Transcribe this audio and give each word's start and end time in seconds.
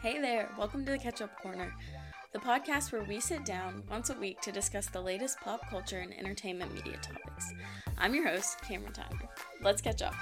Hey 0.00 0.20
there, 0.20 0.48
welcome 0.56 0.84
to 0.84 0.92
the 0.92 0.98
Catch 0.98 1.20
Up 1.20 1.36
Corner, 1.40 1.74
the 2.32 2.38
podcast 2.38 2.92
where 2.92 3.02
we 3.02 3.18
sit 3.18 3.44
down 3.44 3.82
once 3.90 4.10
a 4.10 4.14
week 4.14 4.40
to 4.42 4.52
discuss 4.52 4.86
the 4.86 5.00
latest 5.00 5.40
pop 5.40 5.68
culture 5.68 5.98
and 5.98 6.16
entertainment 6.16 6.72
media 6.72 6.96
topics. 7.02 7.52
I'm 7.98 8.14
your 8.14 8.28
host, 8.28 8.60
Cameron 8.62 8.92
Tyler. 8.92 9.28
Let's 9.60 9.82
catch 9.82 10.02
up. 10.02 10.14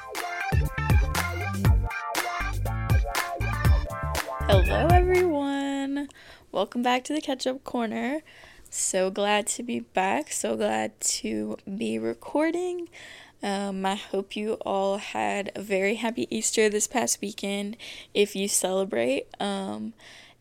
Hello, 4.48 4.86
everyone. 4.90 6.08
Welcome 6.50 6.82
back 6.82 7.04
to 7.04 7.12
the 7.12 7.20
Catch 7.20 7.46
Up 7.46 7.62
Corner. 7.64 8.22
So 8.72 9.10
glad 9.10 9.48
to 9.48 9.64
be 9.64 9.80
back. 9.80 10.30
So 10.30 10.56
glad 10.56 11.00
to 11.00 11.56
be 11.76 11.98
recording. 11.98 12.88
Um, 13.42 13.84
I 13.84 13.96
hope 13.96 14.36
you 14.36 14.54
all 14.60 14.98
had 14.98 15.50
a 15.56 15.60
very 15.60 15.96
happy 15.96 16.28
Easter 16.30 16.68
this 16.68 16.86
past 16.86 17.20
weekend 17.20 17.76
if 18.14 18.36
you 18.36 18.46
celebrate. 18.46 19.26
Um, 19.40 19.94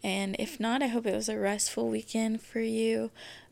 and 0.03 0.35
if 0.37 0.59
not, 0.59 0.83
I 0.83 0.87
hope 0.87 1.07
it 1.07 1.15
was 1.15 1.27
a 1.27 1.39
restful 1.39 1.89
weekend 1.89 2.43
for 2.43 2.59
you. 2.59 3.09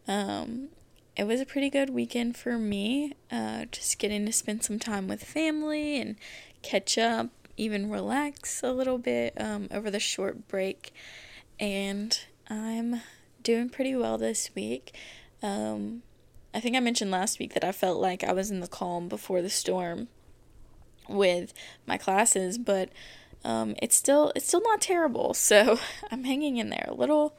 Um, 0.08 0.68
it 1.16 1.24
was 1.24 1.42
a 1.42 1.46
pretty 1.46 1.72
good 1.72 1.90
weekend 1.90 2.38
for 2.38 2.60
me, 2.60 3.16
uh, 3.32 3.66
just 3.72 3.98
getting 3.98 4.28
to 4.28 4.32
spend 4.32 4.64
some 4.64 4.78
time 4.78 5.08
with 5.08 5.24
family 5.24 6.00
and 6.00 6.18
catch 6.62 7.00
up, 7.00 7.30
even 7.58 7.90
relax 7.90 8.62
a 8.62 8.72
little 8.72 9.00
bit 9.00 9.34
um, 9.42 9.70
over 9.72 9.90
the 9.90 10.00
short 10.00 10.48
break. 10.48 10.94
And 11.60 12.20
I'm 12.48 13.02
doing 13.44 13.70
pretty 13.70 13.96
well 13.96 14.18
this 14.18 14.50
week. 14.56 14.96
Um, 15.42 16.04
I 16.54 16.60
think 16.60 16.76
I 16.76 16.80
mentioned 16.80 17.12
last 17.12 17.40
week 17.40 17.54
that 17.54 17.64
I 17.64 17.72
felt 17.72 18.00
like 18.00 18.24
I 18.24 18.34
was 18.34 18.50
in 18.50 18.60
the 18.60 18.68
calm 18.68 19.08
before 19.08 19.42
the 19.42 19.50
storm 19.50 20.08
with 21.08 21.54
my 21.86 21.98
classes, 21.98 22.58
but 22.58 22.90
um, 23.44 23.76
it's 23.82 23.96
still 23.96 24.32
it's 24.36 24.48
still 24.48 24.64
not 24.64 24.82
terrible. 24.82 25.34
So 25.48 25.80
I'm 26.12 26.24
hanging 26.24 26.58
in 26.58 26.70
there 26.70 26.86
a 26.88 26.94
little 26.94 27.36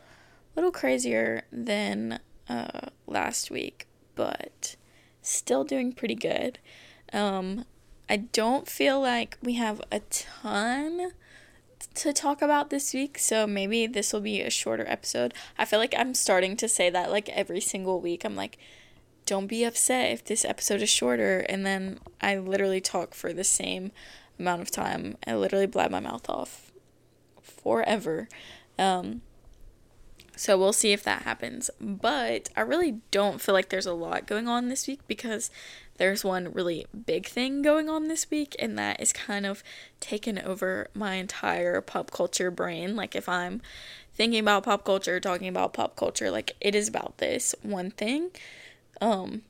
little 0.55 0.71
crazier 0.73 1.43
than 1.53 2.21
uh, 2.49 2.89
last 3.07 3.51
week, 3.51 3.87
but 4.15 4.77
still 5.23 5.65
doing 5.65 5.93
pretty 5.93 6.15
good. 6.15 6.59
Um, 7.13 7.65
I 8.09 8.17
don't 8.17 8.69
feel 8.69 9.01
like 9.01 9.37
we 9.43 9.55
have 9.55 9.83
a 9.93 10.01
ton 10.01 11.13
to 11.95 12.13
talk 12.13 12.43
about 12.43 12.71
this 12.71 12.95
week, 12.95 13.19
so 13.19 13.47
maybe 13.47 13.87
this 13.87 14.13
will 14.13 14.21
be 14.21 14.41
a 14.41 14.51
shorter 14.51 14.85
episode. 14.89 15.35
I 15.59 15.65
feel 15.65 15.79
like 15.79 15.95
I'm 15.97 16.15
starting 16.15 16.57
to 16.57 16.69
say 16.69 16.91
that 16.91 17.11
like 17.11 17.29
every 17.31 17.61
single 17.61 18.01
week. 18.01 18.25
I'm 18.25 18.37
like, 18.37 18.59
don't 19.27 19.47
be 19.47 19.65
upset 19.65 20.13
if 20.13 20.25
this 20.25 20.45
episode 20.45 20.81
is 20.81 20.89
shorter. 20.89 21.41
And 21.41 21.67
then 21.67 22.01
I 22.21 22.39
literally 22.39 22.81
talk 22.81 23.15
for 23.15 23.33
the 23.33 23.45
same 23.45 23.93
amount 24.39 24.63
of 24.63 24.71
time. 24.71 25.17
I 25.27 25.35
literally 25.35 25.67
blab 25.67 25.91
my 25.91 26.01
mouth 26.01 26.29
off 26.29 26.73
forever. 27.43 28.29
Um, 28.79 29.23
so 30.39 30.57
we'll 30.57 30.73
see 30.73 30.93
if 30.93 31.03
that 31.03 31.23
happens. 31.23 31.69
But 31.81 32.49
I 32.57 32.61
really 32.61 33.01
don't 33.11 33.41
feel 33.41 33.55
like 33.55 33.71
there's 33.71 33.87
a 33.87 33.93
lot 33.93 34.29
going 34.29 34.47
on 34.47 34.69
this 34.69 34.87
week 34.87 35.01
because 35.09 35.51
there's 35.97 36.23
one 36.23 36.53
really 36.53 36.87
big 37.07 37.27
thing 37.27 37.61
going 37.61 37.89
on 37.89 38.07
this 38.07 38.31
week, 38.31 38.55
and 38.61 38.79
that 38.79 39.01
is 39.01 39.13
kind 39.13 39.45
of 39.45 39.65
taken 39.99 40.39
over 40.39 40.91
my 40.95 41.15
entire 41.15 41.81
pop 41.81 42.13
culture 42.13 42.53
brain. 42.53 42.95
Like, 42.95 43.17
if 43.17 43.29
I'm 43.29 43.61
thinking 44.15 44.39
about 44.39 44.63
pop 44.63 44.85
culture, 44.85 45.19
talking 45.19 45.49
about 45.49 45.73
pop 45.73 45.97
culture, 45.97 46.31
like, 46.31 46.55
it 46.61 46.77
is 46.77 46.87
about 46.87 47.19
this 47.19 47.53
one 47.63 47.91
thing. 47.91 48.31
Um, 49.01 49.43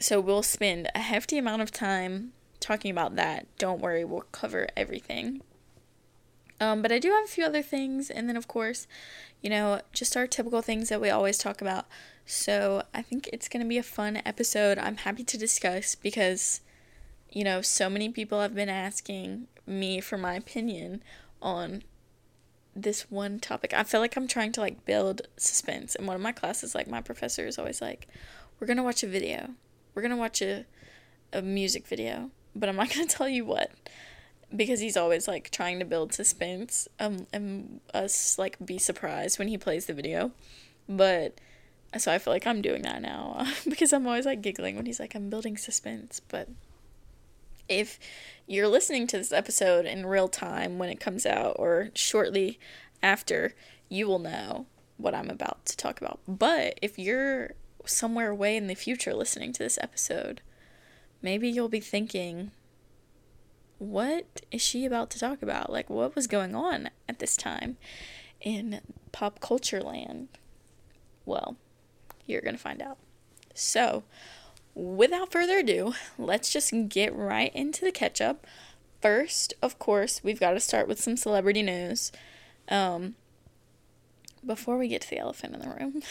so 0.00 0.20
we'll 0.20 0.42
spend 0.42 0.90
a 0.96 1.00
hefty 1.00 1.38
amount 1.38 1.62
of 1.62 1.70
time 1.70 2.32
talking 2.58 2.90
about 2.90 3.14
that. 3.14 3.46
Don't 3.58 3.80
worry, 3.80 4.04
we'll 4.04 4.26
cover 4.32 4.66
everything. 4.76 5.42
Um, 6.60 6.82
but 6.82 6.92
I 6.92 6.98
do 6.98 7.10
have 7.10 7.24
a 7.24 7.28
few 7.28 7.44
other 7.44 7.62
things, 7.62 8.10
and 8.10 8.28
then 8.28 8.36
of 8.36 8.48
course, 8.48 8.86
you 9.42 9.50
know, 9.50 9.80
just 9.92 10.16
our 10.16 10.26
typical 10.26 10.62
things 10.62 10.88
that 10.88 11.00
we 11.00 11.10
always 11.10 11.38
talk 11.38 11.60
about. 11.60 11.86
So 12.26 12.82
I 12.94 13.02
think 13.02 13.28
it's 13.32 13.48
gonna 13.48 13.64
be 13.64 13.78
a 13.78 13.82
fun 13.82 14.22
episode. 14.24 14.78
I'm 14.78 14.98
happy 14.98 15.24
to 15.24 15.38
discuss 15.38 15.94
because, 15.94 16.60
you 17.30 17.44
know, 17.44 17.60
so 17.60 17.90
many 17.90 18.08
people 18.08 18.40
have 18.40 18.54
been 18.54 18.68
asking 18.68 19.48
me 19.66 20.00
for 20.00 20.16
my 20.16 20.34
opinion 20.34 21.02
on 21.42 21.82
this 22.74 23.10
one 23.10 23.40
topic. 23.40 23.72
I 23.72 23.82
feel 23.82 24.00
like 24.00 24.16
I'm 24.16 24.28
trying 24.28 24.52
to 24.52 24.60
like 24.60 24.84
build 24.84 25.22
suspense. 25.36 25.94
In 25.94 26.06
one 26.06 26.16
of 26.16 26.22
my 26.22 26.32
classes, 26.32 26.74
like 26.74 26.88
my 26.88 27.00
professor 27.00 27.46
is 27.46 27.58
always 27.58 27.82
like, 27.82 28.08
we're 28.58 28.66
gonna 28.66 28.82
watch 28.82 29.02
a 29.02 29.08
video. 29.08 29.50
We're 29.94 30.02
gonna 30.02 30.16
watch 30.16 30.40
a 30.40 30.66
a 31.32 31.42
music 31.42 31.86
video, 31.86 32.30
but 32.54 32.68
I'm 32.68 32.76
not 32.76 32.90
gonna 32.94 33.06
tell 33.06 33.28
you 33.28 33.44
what 33.44 33.72
because 34.54 34.80
he's 34.80 34.96
always 34.96 35.26
like 35.26 35.50
trying 35.50 35.78
to 35.78 35.84
build 35.84 36.12
suspense 36.12 36.86
um 37.00 37.26
and 37.32 37.80
us 37.92 38.38
like 38.38 38.56
be 38.64 38.78
surprised 38.78 39.38
when 39.38 39.48
he 39.48 39.58
plays 39.58 39.86
the 39.86 39.94
video. 39.94 40.32
But 40.88 41.40
so 41.96 42.12
I 42.12 42.18
feel 42.18 42.32
like 42.32 42.46
I'm 42.46 42.62
doing 42.62 42.82
that 42.82 43.02
now 43.02 43.46
because 43.68 43.92
I'm 43.92 44.06
always 44.06 44.26
like 44.26 44.42
giggling 44.42 44.76
when 44.76 44.86
he's 44.86 45.00
like 45.00 45.14
I'm 45.14 45.30
building 45.30 45.56
suspense, 45.56 46.20
but 46.28 46.48
if 47.68 47.98
you're 48.46 48.68
listening 48.68 49.06
to 49.08 49.16
this 49.16 49.32
episode 49.32 49.86
in 49.86 50.06
real 50.06 50.28
time 50.28 50.78
when 50.78 50.90
it 50.90 51.00
comes 51.00 51.24
out 51.24 51.56
or 51.58 51.90
shortly 51.94 52.58
after, 53.02 53.54
you 53.88 54.06
will 54.06 54.18
know 54.18 54.66
what 54.96 55.14
I'm 55.14 55.30
about 55.30 55.64
to 55.66 55.76
talk 55.76 56.00
about. 56.00 56.20
But 56.28 56.78
if 56.82 56.98
you're 56.98 57.52
somewhere 57.86 58.30
away 58.30 58.56
in 58.56 58.66
the 58.66 58.74
future 58.74 59.14
listening 59.14 59.52
to 59.52 59.62
this 59.62 59.78
episode, 59.80 60.40
maybe 61.22 61.48
you'll 61.48 61.68
be 61.68 61.80
thinking, 61.80 62.50
what 63.90 64.42
is 64.50 64.62
she 64.62 64.84
about 64.84 65.10
to 65.10 65.18
talk 65.18 65.42
about? 65.42 65.70
Like, 65.70 65.90
what 65.90 66.14
was 66.14 66.26
going 66.26 66.54
on 66.54 66.90
at 67.08 67.18
this 67.18 67.36
time 67.36 67.76
in 68.40 68.80
pop 69.12 69.40
culture 69.40 69.80
land? 69.80 70.28
Well, 71.26 71.56
you're 72.26 72.40
going 72.40 72.56
to 72.56 72.60
find 72.60 72.82
out. 72.82 72.98
So, 73.54 74.04
without 74.74 75.32
further 75.32 75.58
ado, 75.58 75.94
let's 76.18 76.52
just 76.52 76.72
get 76.88 77.14
right 77.14 77.54
into 77.54 77.84
the 77.84 77.92
catch 77.92 78.20
up. 78.20 78.46
First, 79.00 79.54
of 79.62 79.78
course, 79.78 80.22
we've 80.24 80.40
got 80.40 80.52
to 80.52 80.60
start 80.60 80.88
with 80.88 81.00
some 81.00 81.16
celebrity 81.16 81.62
news. 81.62 82.10
Um, 82.68 83.14
before 84.46 84.76
we 84.76 84.88
get 84.88 85.02
to 85.02 85.10
the 85.10 85.18
elephant 85.18 85.54
in 85.54 85.60
the 85.60 85.68
room. 85.68 86.02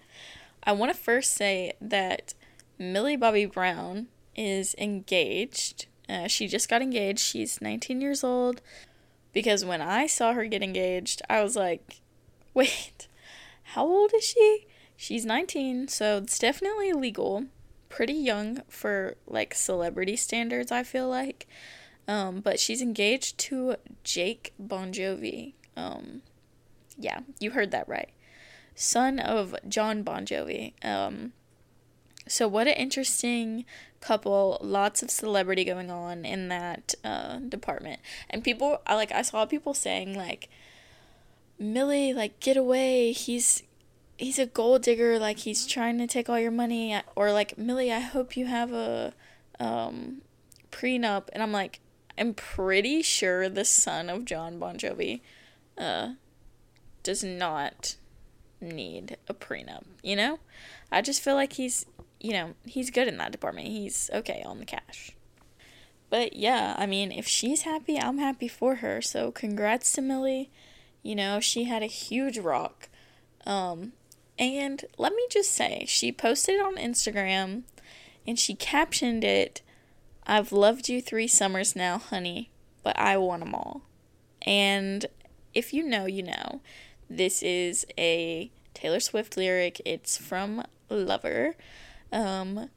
I 0.62 0.72
want 0.72 0.92
to 0.92 0.98
first 0.98 1.34
say 1.34 1.74
that 1.80 2.34
Millie 2.78 3.16
Bobby 3.16 3.46
Brown 3.46 4.08
is 4.36 4.74
engaged. 4.78 5.86
Uh, 6.08 6.26
she 6.26 6.48
just 6.48 6.68
got 6.68 6.82
engaged. 6.82 7.20
She's 7.20 7.60
19 7.60 8.00
years 8.00 8.24
old. 8.24 8.60
Because 9.32 9.64
when 9.64 9.82
I 9.82 10.06
saw 10.06 10.32
her 10.32 10.46
get 10.46 10.62
engaged, 10.62 11.22
I 11.28 11.42
was 11.42 11.54
like, 11.54 12.00
wait, 12.54 13.08
how 13.74 13.84
old 13.86 14.12
is 14.14 14.24
she? 14.24 14.66
She's 14.96 15.24
19, 15.24 15.88
so 15.88 16.16
it's 16.16 16.38
definitely 16.38 16.92
legal. 16.92 17.44
Pretty 17.88 18.14
young 18.14 18.62
for 18.68 19.16
like 19.26 19.54
celebrity 19.54 20.16
standards, 20.16 20.72
I 20.72 20.82
feel 20.82 21.08
like. 21.08 21.46
Um, 22.08 22.40
but 22.40 22.58
she's 22.58 22.82
engaged 22.82 23.38
to 23.38 23.76
Jake 24.02 24.54
Bongiovi. 24.60 25.52
Um, 25.76 26.22
yeah, 26.98 27.20
you 27.38 27.52
heard 27.52 27.70
that 27.70 27.88
right 27.88 28.10
son 28.78 29.18
of 29.18 29.56
John 29.68 30.02
Bon 30.02 30.24
Jovi. 30.24 30.72
Um, 30.84 31.32
so 32.28 32.46
what 32.46 32.66
an 32.66 32.74
interesting 32.74 33.64
couple. 34.00 34.58
Lots 34.60 35.02
of 35.02 35.10
celebrity 35.10 35.64
going 35.64 35.90
on 35.90 36.24
in 36.24 36.48
that 36.48 36.94
uh, 37.04 37.38
department, 37.38 38.00
and 38.30 38.44
people. 38.44 38.80
Like. 38.88 39.12
I 39.12 39.22
saw 39.22 39.46
people 39.46 39.74
saying 39.74 40.14
like, 40.14 40.48
Millie, 41.58 42.12
like 42.12 42.38
get 42.40 42.56
away. 42.56 43.12
He's 43.12 43.62
he's 44.16 44.38
a 44.38 44.46
gold 44.46 44.82
digger. 44.82 45.18
Like 45.18 45.40
he's 45.40 45.66
trying 45.66 45.98
to 45.98 46.06
take 46.06 46.28
all 46.28 46.38
your 46.38 46.50
money. 46.50 47.00
Or 47.16 47.32
like 47.32 47.58
Millie, 47.58 47.92
I 47.92 48.00
hope 48.00 48.36
you 48.36 48.46
have 48.46 48.72
a 48.72 49.12
um, 49.58 50.22
prenup. 50.70 51.28
And 51.32 51.42
I'm 51.42 51.52
like, 51.52 51.80
I'm 52.18 52.34
pretty 52.34 53.02
sure 53.02 53.48
the 53.48 53.64
son 53.64 54.10
of 54.10 54.24
John 54.24 54.58
Bon 54.58 54.76
Jovi 54.76 55.20
uh, 55.76 56.14
does 57.02 57.22
not 57.22 57.96
need 58.60 59.16
a 59.28 59.34
prenup, 59.34 59.84
you 60.02 60.16
know? 60.16 60.38
I 60.90 61.00
just 61.00 61.22
feel 61.22 61.34
like 61.34 61.54
he's, 61.54 61.86
you 62.20 62.32
know, 62.32 62.54
he's 62.64 62.90
good 62.90 63.08
in 63.08 63.16
that 63.18 63.32
department. 63.32 63.68
He's 63.68 64.10
okay 64.12 64.42
on 64.44 64.58
the 64.58 64.64
cash. 64.64 65.12
But 66.10 66.34
yeah, 66.36 66.74
I 66.78 66.86
mean, 66.86 67.12
if 67.12 67.26
she's 67.26 67.62
happy, 67.62 67.98
I'm 67.98 68.18
happy 68.18 68.48
for 68.48 68.76
her. 68.76 69.02
So 69.02 69.30
congrats 69.30 69.92
to 69.92 70.02
Millie. 70.02 70.50
You 71.02 71.14
know, 71.14 71.40
she 71.40 71.64
had 71.64 71.82
a 71.82 71.86
huge 71.86 72.38
rock. 72.38 72.88
Um, 73.46 73.92
and 74.38 74.84
let 74.96 75.12
me 75.12 75.26
just 75.30 75.52
say, 75.52 75.84
she 75.86 76.12
posted 76.12 76.60
on 76.60 76.76
Instagram 76.76 77.62
and 78.26 78.38
she 78.38 78.54
captioned 78.54 79.24
it, 79.24 79.62
I've 80.26 80.52
loved 80.52 80.88
you 80.88 81.00
three 81.00 81.28
summers 81.28 81.74
now, 81.74 81.98
honey, 81.98 82.50
but 82.82 82.98
I 82.98 83.16
want 83.16 83.42
them 83.42 83.54
all. 83.54 83.82
And 84.42 85.06
if 85.54 85.72
you 85.72 85.82
know, 85.82 86.06
you 86.06 86.22
know. 86.22 86.60
This 87.10 87.42
is 87.42 87.86
a 87.96 88.50
Taylor 88.74 89.00
Swift 89.00 89.36
lyric. 89.36 89.80
It's 89.86 90.18
from 90.18 90.62
Lover. 90.90 91.56
Um, 92.12 92.70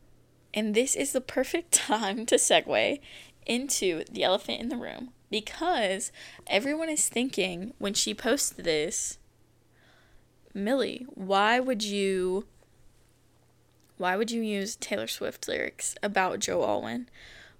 And 0.53 0.75
this 0.75 0.95
is 0.95 1.13
the 1.13 1.21
perfect 1.21 1.71
time 1.89 2.25
to 2.27 2.35
segue 2.35 2.99
into 3.45 4.03
the 4.11 4.23
elephant 4.23 4.61
in 4.61 4.69
the 4.69 4.77
room 4.77 5.11
because 5.29 6.11
everyone 6.47 6.89
is 6.89 7.09
thinking 7.09 7.73
when 7.79 7.93
she 7.93 8.13
posted 8.13 8.65
this, 8.65 9.17
Millie, 10.53 11.07
why 11.09 11.59
would 11.59 11.83
you 11.83 12.45
why 13.97 14.15
would 14.15 14.31
you 14.31 14.41
use 14.41 14.75
Taylor 14.75 15.05
Swift 15.07 15.47
lyrics 15.47 15.95
about 16.01 16.39
Joe 16.39 16.63
Alwyn 16.63 17.07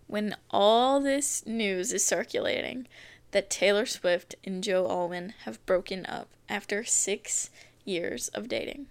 when 0.08 0.36
all 0.50 1.00
this 1.00 1.46
news 1.46 1.94
is 1.94 2.04
circulating 2.04 2.88
that 3.30 3.50
Taylor 3.50 3.86
Swift 3.86 4.34
and 4.44 4.64
Joe 4.64 4.88
Alwyn 4.90 5.34
have 5.46 5.64
broken 5.68 6.04
up 6.08 6.30
after 6.50 6.84
6 6.84 7.50
years 7.86 8.28
of 8.30 8.50
dating? 8.50 8.88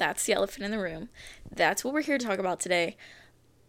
That's 0.00 0.24
the 0.24 0.32
elephant 0.32 0.64
in 0.64 0.72
the 0.72 0.78
room. 0.78 1.10
That's 1.54 1.84
what 1.84 1.94
we're 1.94 2.00
here 2.00 2.18
to 2.18 2.26
talk 2.26 2.38
about 2.40 2.58
today 2.58 2.96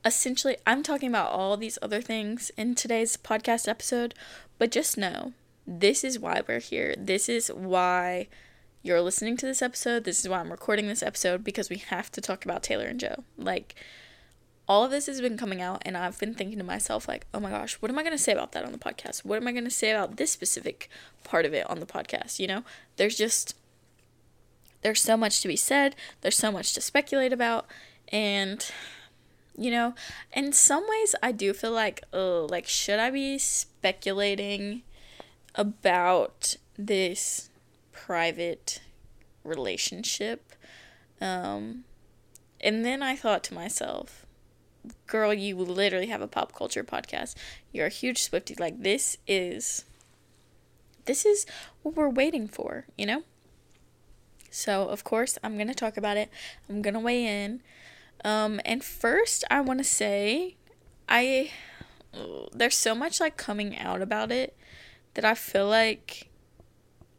essentially, 0.04 0.58
I'm 0.66 0.84
talking 0.84 1.10
about 1.10 1.32
all 1.32 1.58
these 1.58 1.78
other 1.82 2.02
things 2.02 2.52
in 2.58 2.76
today's 2.76 3.18
podcast 3.18 3.68
episode, 3.68 4.14
but 4.58 4.72
just 4.72 4.98
know 4.98 5.34
this 5.68 6.04
is 6.04 6.20
why 6.20 6.42
we're 6.48 6.60
here. 6.60 6.96
This 6.98 7.30
is 7.30 7.50
why 7.50 8.28
you're 8.82 9.02
listening 9.02 9.38
to 9.38 9.46
this 9.46 9.62
episode. 9.62 10.04
This 10.04 10.20
is 10.20 10.28
why 10.28 10.40
I'm 10.40 10.52
recording 10.52 10.88
this 10.88 11.04
episode 11.04 11.44
because 11.44 11.70
we 11.70 11.78
have 11.78 12.12
to 12.14 12.22
talk 12.22 12.46
about 12.46 12.64
Taylor 12.64 12.86
and 12.86 13.00
Joe. 13.00 13.24
Like, 13.38 13.76
all 14.68 14.84
of 14.84 14.92
this 14.92 15.08
has 15.08 15.22
been 15.22 15.38
coming 15.38 15.62
out, 15.62 15.82
and 15.86 15.98
I've 15.98 16.20
been 16.20 16.34
thinking 16.34 16.58
to 16.58 16.64
myself, 16.64 17.08
like, 17.08 17.28
oh 17.34 17.40
my 17.40 17.52
gosh, 17.52 17.76
what 17.76 17.92
am 17.92 18.00
I 18.00 18.04
going 18.04 18.16
to 18.16 18.24
say 18.24 18.32
about 18.32 18.54
that 18.54 18.66
on 18.66 18.72
the 18.72 18.78
podcast? 18.78 19.26
What 19.26 19.36
am 19.36 19.48
I 19.48 19.52
going 19.52 19.66
to 19.66 19.70
say 19.70 19.92
about 19.92 20.18
this 20.18 20.32
specific 20.32 20.90
part 21.24 21.46
of 21.46 21.54
it 21.54 21.70
on 21.70 21.80
the 21.80 21.86
podcast? 21.86 22.40
You 22.40 22.48
know, 22.48 22.64
there's 22.96 23.18
just, 23.18 23.56
there's 24.82 25.02
so 25.02 25.18
much 25.18 25.42
to 25.42 25.48
be 25.48 25.56
said, 25.56 25.96
there's 26.22 26.38
so 26.38 26.52
much 26.52 26.74
to 26.74 26.82
speculate 26.82 27.34
about, 27.34 27.68
and 28.12 28.72
you 29.58 29.70
know 29.70 29.94
in 30.34 30.54
some 30.54 30.88
ways 30.88 31.14
i 31.22 31.30
do 31.32 31.54
feel 31.54 31.74
like 31.74 32.02
oh 32.14 32.48
like 32.50 32.66
should 32.66 33.00
i 33.00 33.10
be 33.12 33.38
speculating 33.38 34.82
about 35.56 36.56
this 36.78 37.50
private 37.92 38.82
relationship? 39.44 40.54
Um 41.20 41.84
and 42.62 42.86
then 42.86 43.04
i 43.04 43.16
thought 43.16 43.44
to 43.46 43.54
myself 43.54 44.26
girl 45.08 45.34
you 45.34 45.56
literally 45.56 46.08
have 46.08 46.22
a 46.22 46.28
pop 46.28 46.54
culture 46.56 46.84
podcast. 46.84 47.36
You're 47.72 47.88
a 47.88 47.90
huge 47.90 48.30
swiftie 48.30 48.60
like 48.60 48.82
this 48.82 49.18
is 49.28 49.86
this 51.06 51.26
is 51.26 51.46
what 51.84 51.96
we're 51.96 52.10
waiting 52.10 52.48
for 52.48 52.86
you 52.98 53.06
know 53.06 53.24
so 54.52 54.88
of 54.88 55.04
course 55.04 55.40
i'm 55.44 55.58
gonna 55.58 55.74
talk 55.74 55.98
about 55.98 56.18
it 56.18 56.30
i'm 56.70 56.84
gonna 56.84 57.00
weigh 57.00 57.26
in 57.26 57.62
um, 58.24 58.62
and 58.66 58.84
first, 58.84 59.44
I 59.50 59.62
want 59.62 59.80
to 59.80 59.84
say, 59.84 60.56
I 61.10 61.52
there's 62.54 62.76
so 62.76 62.94
much 62.94 63.22
like 63.22 63.38
coming 63.38 63.78
out 63.78 64.02
about 64.02 64.32
it 64.34 64.58
that 65.14 65.24
I 65.24 65.34
feel 65.34 65.68
like 65.68 66.30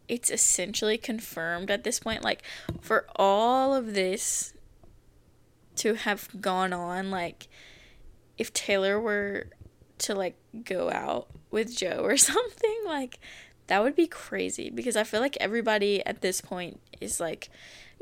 it's 0.06 0.30
essentially 0.30 0.98
confirmed 0.98 1.70
at 1.70 1.82
this 1.82 1.98
point. 1.98 2.22
Like 2.22 2.42
for 2.80 3.06
all 3.16 3.74
of 3.74 3.94
this 3.94 4.54
to 5.76 5.94
have 5.94 6.28
gone 6.40 6.72
on, 6.72 7.10
like 7.10 7.48
if 8.38 8.52
Taylor 8.52 9.00
were 9.00 9.46
to 9.98 10.14
like 10.14 10.36
go 10.64 10.90
out 10.90 11.28
with 11.50 11.76
Joe 11.76 12.00
or 12.02 12.16
something, 12.16 12.80
like 12.86 13.18
that 13.68 13.82
would 13.82 13.96
be 13.96 14.06
crazy 14.06 14.70
because 14.70 14.96
I 14.96 15.04
feel 15.04 15.20
like 15.20 15.36
everybody 15.40 16.04
at 16.04 16.20
this 16.20 16.40
point 16.40 16.80
is 17.00 17.20
like 17.20 17.48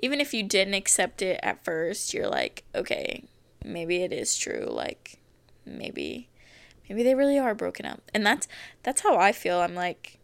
even 0.03 0.21
if 0.21 0.33
you 0.33 0.43
didn't 0.43 0.75
accept 0.75 1.23
it 1.23 1.39
at 1.43 1.65
first, 1.65 2.15
you're 2.15 2.29
like, 2.29 2.65
okay, 2.75 3.25
maybe 3.65 4.03
it 4.03 4.12
is 4.12 4.37
true. 4.37 4.67
Like, 4.71 5.19
maybe, 5.67 6.29
maybe 6.89 7.03
they 7.03 7.15
really 7.15 7.39
are 7.39 7.55
broken 7.55 7.87
up, 7.87 8.03
and 8.15 8.25
that's 8.25 8.49
that's 8.83 9.03
how 9.03 9.19
I 9.19 9.33
feel. 9.33 9.61
I'm 9.61 9.75
like, 9.75 10.19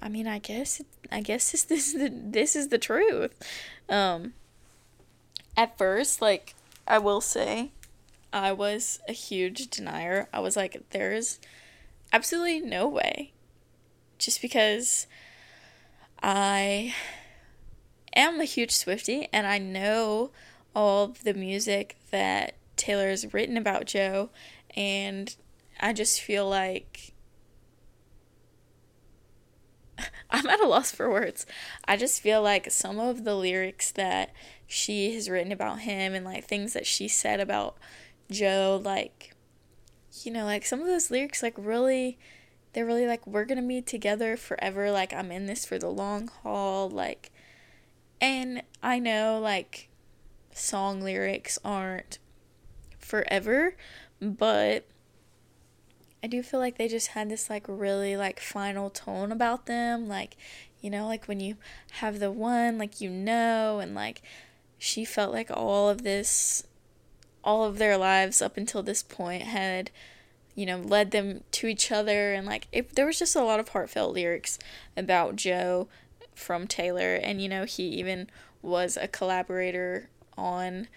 I 0.00 0.08
mean, 0.08 0.26
I 0.26 0.38
guess, 0.38 0.80
I 1.10 1.20
guess 1.20 1.50
this 1.50 1.62
this 1.64 1.88
is 1.88 1.94
the 1.94 2.12
this 2.12 2.56
is 2.56 2.68
the 2.68 2.78
truth. 2.78 3.32
Um, 3.88 4.34
at 5.56 5.76
first, 5.76 6.20
like, 6.20 6.54
I 6.86 6.98
will 6.98 7.20
say, 7.20 7.72
I 8.32 8.52
was 8.52 9.00
a 9.08 9.12
huge 9.12 9.68
denier. 9.68 10.28
I 10.32 10.40
was 10.40 10.56
like, 10.56 10.82
there's 10.90 11.40
absolutely 12.12 12.60
no 12.60 12.88
way, 12.88 13.32
just 14.24 14.40
because 14.40 15.06
I 16.22 16.94
am 18.16 18.40
a 18.40 18.44
huge 18.44 18.70
Swiftie 18.70 19.28
and 19.32 19.46
I 19.46 19.58
know 19.58 20.30
all 20.74 21.08
the 21.08 21.34
music 21.34 21.96
that 22.10 22.54
Taylor 22.76 23.08
has 23.10 23.32
written 23.34 23.56
about 23.56 23.86
Joe 23.86 24.30
and 24.76 25.34
I 25.80 25.92
just 25.92 26.20
feel 26.20 26.48
like 26.48 27.12
I'm 30.30 30.46
at 30.46 30.60
a 30.60 30.66
loss 30.66 30.90
for 30.90 31.10
words. 31.10 31.46
I 31.86 31.96
just 31.96 32.20
feel 32.20 32.42
like 32.42 32.70
some 32.70 32.98
of 32.98 33.24
the 33.24 33.34
lyrics 33.34 33.92
that 33.92 34.32
she 34.66 35.14
has 35.14 35.28
written 35.28 35.52
about 35.52 35.80
him 35.80 36.14
and 36.14 36.24
like 36.24 36.44
things 36.44 36.72
that 36.72 36.86
she 36.86 37.08
said 37.08 37.40
about 37.40 37.76
Joe 38.30 38.80
like 38.82 39.34
you 40.22 40.32
know 40.32 40.44
like 40.44 40.64
some 40.64 40.80
of 40.80 40.86
those 40.86 41.10
lyrics 41.10 41.42
like 41.42 41.54
really 41.58 42.18
they're 42.74 42.86
really 42.86 43.06
like 43.06 43.26
we're 43.26 43.44
going 43.44 43.60
to 43.60 43.66
be 43.66 43.80
together 43.80 44.36
forever 44.36 44.90
like 44.90 45.12
I'm 45.12 45.32
in 45.32 45.46
this 45.46 45.64
for 45.64 45.78
the 45.78 45.88
long 45.88 46.28
haul 46.42 46.90
like 46.90 47.30
and 48.20 48.62
I 48.82 48.98
know 48.98 49.38
like 49.40 49.88
song 50.52 51.02
lyrics 51.02 51.58
aren't 51.64 52.18
forever, 52.98 53.76
but 54.20 54.86
I 56.22 56.26
do 56.26 56.42
feel 56.42 56.60
like 56.60 56.78
they 56.78 56.88
just 56.88 57.08
had 57.08 57.28
this 57.28 57.50
like 57.50 57.66
really 57.68 58.16
like 58.16 58.40
final 58.40 58.88
tone 58.88 59.30
about 59.30 59.66
them. 59.66 60.08
Like, 60.08 60.36
you 60.80 60.90
know, 60.90 61.06
like 61.06 61.26
when 61.26 61.40
you 61.40 61.56
have 61.92 62.18
the 62.18 62.30
one, 62.30 62.78
like 62.78 63.00
you 63.00 63.10
know, 63.10 63.80
and 63.80 63.94
like 63.94 64.22
she 64.78 65.04
felt 65.04 65.32
like 65.32 65.50
all 65.50 65.88
of 65.88 66.02
this, 66.02 66.66
all 67.42 67.64
of 67.64 67.78
their 67.78 67.98
lives 67.98 68.40
up 68.40 68.56
until 68.56 68.82
this 68.82 69.02
point 69.02 69.42
had, 69.42 69.90
you 70.54 70.66
know, 70.66 70.78
led 70.78 71.10
them 71.10 71.42
to 71.52 71.66
each 71.66 71.90
other. 71.90 72.32
And 72.32 72.46
like, 72.46 72.68
if 72.72 72.94
there 72.94 73.06
was 73.06 73.18
just 73.18 73.36
a 73.36 73.42
lot 73.42 73.60
of 73.60 73.68
heartfelt 73.68 74.14
lyrics 74.14 74.58
about 74.96 75.36
Joe 75.36 75.88
from 76.34 76.66
Taylor, 76.66 77.14
and 77.14 77.40
you 77.40 77.48
know, 77.48 77.64
he 77.64 77.84
even 77.84 78.28
was 78.62 78.96
a 78.96 79.08
collaborator 79.08 80.08
on 80.36 80.88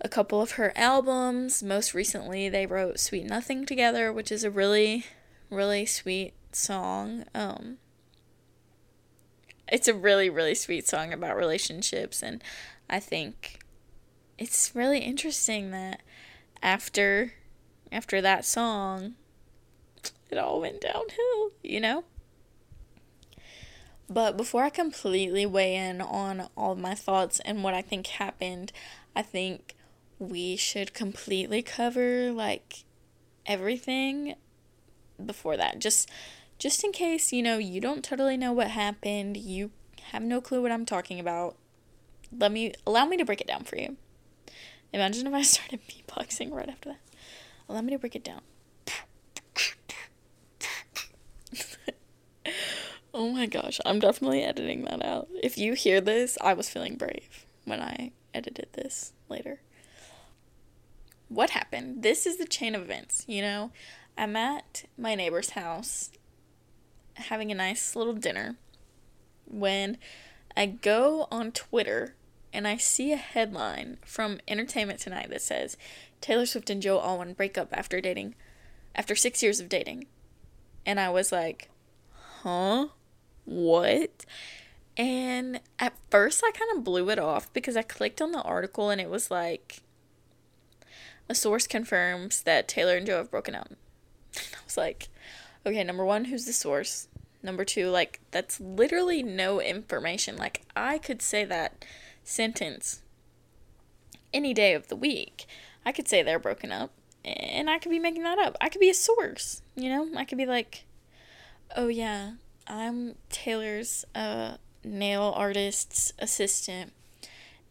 a 0.00 0.08
couple 0.08 0.40
of 0.40 0.52
her 0.52 0.72
albums. 0.76 1.62
Most 1.62 1.94
recently, 1.94 2.48
they 2.48 2.66
wrote 2.66 2.98
Sweet 2.98 3.24
Nothing 3.24 3.64
together, 3.64 4.12
which 4.12 4.32
is 4.32 4.44
a 4.44 4.50
really, 4.50 5.06
really 5.48 5.86
sweet 5.86 6.34
song. 6.50 7.24
Um, 7.34 7.78
it's 9.68 9.88
a 9.88 9.94
really, 9.94 10.28
really 10.28 10.54
sweet 10.54 10.86
song 10.88 11.12
about 11.12 11.36
relationships, 11.36 12.22
and 12.22 12.42
I 12.90 13.00
think 13.00 13.60
it's 14.38 14.74
really 14.74 14.98
interesting 14.98 15.70
that 15.70 16.02
after 16.62 17.32
after 17.92 18.20
that 18.20 18.44
song 18.44 19.14
it 20.32 20.38
all 20.38 20.62
went 20.62 20.80
downhill, 20.80 21.50
you 21.62 21.78
know? 21.78 22.04
But 24.08 24.36
before 24.36 24.64
I 24.64 24.70
completely 24.70 25.46
weigh 25.46 25.76
in 25.76 26.00
on 26.00 26.48
all 26.56 26.74
my 26.74 26.94
thoughts 26.94 27.38
and 27.44 27.62
what 27.62 27.74
I 27.74 27.82
think 27.82 28.06
happened, 28.06 28.72
I 29.14 29.22
think 29.22 29.74
we 30.18 30.56
should 30.56 30.94
completely 30.94 31.62
cover 31.62 32.32
like 32.32 32.84
everything 33.46 34.34
before 35.24 35.56
that. 35.58 35.78
Just 35.78 36.10
just 36.58 36.84
in 36.84 36.92
case, 36.92 37.32
you 37.32 37.42
know, 37.42 37.58
you 37.58 37.80
don't 37.80 38.04
totally 38.04 38.36
know 38.36 38.52
what 38.52 38.68
happened, 38.68 39.36
you 39.36 39.70
have 40.12 40.22
no 40.22 40.40
clue 40.40 40.62
what 40.62 40.72
I'm 40.72 40.86
talking 40.86 41.20
about. 41.20 41.56
Let 42.36 42.52
me 42.52 42.72
allow 42.86 43.04
me 43.04 43.16
to 43.18 43.24
break 43.24 43.40
it 43.40 43.46
down 43.46 43.64
for 43.64 43.76
you. 43.76 43.96
Imagine 44.92 45.26
if 45.26 45.34
I 45.34 45.42
started 45.42 45.80
beatboxing 45.88 46.52
right 46.52 46.68
after 46.68 46.90
that. 46.90 47.00
Allow 47.72 47.80
me 47.80 47.92
to 47.92 47.98
break 47.98 48.14
it 48.14 48.22
down. 48.22 48.42
Oh 53.14 53.30
my 53.30 53.46
gosh, 53.46 53.80
I'm 53.86 53.98
definitely 53.98 54.42
editing 54.42 54.84
that 54.84 55.02
out. 55.02 55.28
If 55.42 55.56
you 55.56 55.72
hear 55.72 55.98
this, 55.98 56.36
I 56.42 56.52
was 56.52 56.68
feeling 56.68 56.96
brave 56.96 57.46
when 57.64 57.80
I 57.80 58.12
edited 58.34 58.68
this 58.74 59.14
later. 59.30 59.60
What 61.28 61.50
happened? 61.50 62.02
This 62.02 62.26
is 62.26 62.36
the 62.36 62.44
chain 62.44 62.74
of 62.74 62.82
events, 62.82 63.24
you 63.26 63.40
know? 63.40 63.70
I'm 64.18 64.36
at 64.36 64.84
my 64.98 65.14
neighbor's 65.14 65.50
house 65.50 66.10
having 67.14 67.50
a 67.50 67.54
nice 67.54 67.96
little 67.96 68.12
dinner 68.12 68.56
when 69.46 69.96
I 70.54 70.66
go 70.66 71.26
on 71.30 71.52
Twitter 71.52 72.16
and 72.52 72.66
I 72.68 72.76
see 72.76 73.12
a 73.12 73.16
headline 73.16 73.98
from 74.04 74.40
Entertainment 74.46 75.00
Tonight 75.00 75.30
that 75.30 75.42
says 75.42 75.76
Taylor 76.20 76.46
Swift 76.46 76.70
and 76.70 76.82
Joe 76.82 77.00
Alwyn 77.00 77.34
break 77.34 77.56
up 77.56 77.68
after 77.72 78.00
dating 78.00 78.34
after 78.94 79.14
6 79.14 79.42
years 79.42 79.60
of 79.60 79.68
dating. 79.68 80.06
And 80.84 81.00
I 81.00 81.08
was 81.10 81.32
like, 81.32 81.70
"Huh?" 82.42 82.88
what? 83.44 84.24
And 84.96 85.60
at 85.78 85.96
first, 86.10 86.42
I 86.44 86.50
kind 86.50 86.76
of 86.76 86.84
blew 86.84 87.08
it 87.10 87.18
off 87.18 87.52
because 87.52 87.76
I 87.76 87.82
clicked 87.82 88.20
on 88.20 88.32
the 88.32 88.42
article 88.42 88.90
and 88.90 89.00
it 89.00 89.08
was 89.08 89.30
like, 89.30 89.80
a 91.28 91.34
source 91.34 91.66
confirms 91.66 92.42
that 92.42 92.68
Taylor 92.68 92.96
and 92.96 93.06
Joe 93.06 93.18
have 93.18 93.30
broken 93.30 93.54
up. 93.54 93.72
I 94.36 94.64
was 94.64 94.76
like, 94.76 95.08
okay, 95.64 95.82
number 95.82 96.04
one, 96.04 96.26
who's 96.26 96.44
the 96.44 96.52
source? 96.52 97.08
Number 97.42 97.64
two, 97.64 97.88
like, 97.88 98.20
that's 98.30 98.60
literally 98.60 99.22
no 99.22 99.60
information. 99.60 100.36
Like, 100.36 100.62
I 100.76 100.98
could 100.98 101.22
say 101.22 101.44
that 101.46 101.84
sentence 102.24 103.02
any 104.32 104.54
day 104.54 104.74
of 104.74 104.88
the 104.88 104.96
week. 104.96 105.46
I 105.84 105.92
could 105.92 106.08
say 106.08 106.22
they're 106.22 106.38
broken 106.38 106.72
up, 106.72 106.92
and 107.24 107.68
I 107.68 107.78
could 107.78 107.90
be 107.90 107.98
making 107.98 108.22
that 108.22 108.38
up. 108.38 108.56
I 108.60 108.68
could 108.68 108.80
be 108.80 108.90
a 108.90 108.94
source, 108.94 109.62
you 109.74 109.88
know? 109.88 110.08
I 110.16 110.24
could 110.24 110.38
be 110.38 110.46
like, 110.46 110.84
oh, 111.76 111.88
yeah, 111.88 112.32
I'm 112.66 113.16
Taylor's 113.30 114.04
uh, 114.14 114.56
nail 114.84 115.32
artist's 115.36 116.12
assistant, 116.18 116.92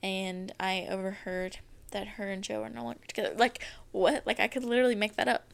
and 0.04 0.54
I 0.60 0.88
overheard 0.90 1.60
that 1.92 2.08
her 2.10 2.30
and 2.30 2.44
Joe 2.44 2.64
are 2.64 2.70
no 2.70 2.84
longer 2.84 3.02
together. 3.08 3.34
Like, 3.38 3.66
what? 3.92 4.26
Like, 4.26 4.40
I 4.40 4.48
could 4.48 4.64
literally 4.64 4.96
make 4.96 5.16
that 5.16 5.28
up. 5.28 5.52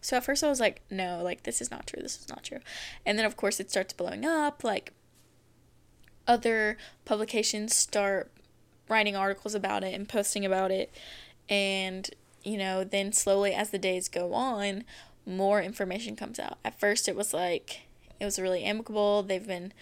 So 0.00 0.16
at 0.16 0.24
first 0.24 0.44
I 0.44 0.48
was 0.48 0.60
like, 0.60 0.82
no, 0.90 1.20
like 1.22 1.42
this 1.42 1.60
is 1.60 1.70
not 1.70 1.86
true. 1.86 2.00
This 2.00 2.18
is 2.20 2.28
not 2.28 2.44
true. 2.44 2.60
And 3.04 3.18
then 3.18 3.26
of 3.26 3.36
course 3.36 3.60
it 3.60 3.70
starts 3.70 3.92
blowing 3.92 4.24
up. 4.24 4.62
Like 4.62 4.92
other 6.28 6.76
publications 7.04 7.74
start 7.74 8.30
writing 8.88 9.16
articles 9.16 9.54
about 9.54 9.82
it 9.82 9.94
and 9.94 10.08
posting 10.08 10.44
about 10.44 10.70
it. 10.70 10.92
And, 11.48 12.08
you 12.44 12.56
know, 12.56 12.84
then 12.84 13.12
slowly 13.12 13.54
as 13.54 13.70
the 13.70 13.78
days 13.78 14.08
go 14.08 14.34
on, 14.34 14.84
more 15.26 15.60
information 15.60 16.14
comes 16.14 16.38
out. 16.38 16.58
At 16.64 16.78
first 16.78 17.08
it 17.08 17.16
was 17.16 17.34
like, 17.34 17.80
it 18.20 18.24
was 18.24 18.38
really 18.38 18.62
amicable. 18.62 19.22
They've 19.22 19.46
been 19.46 19.72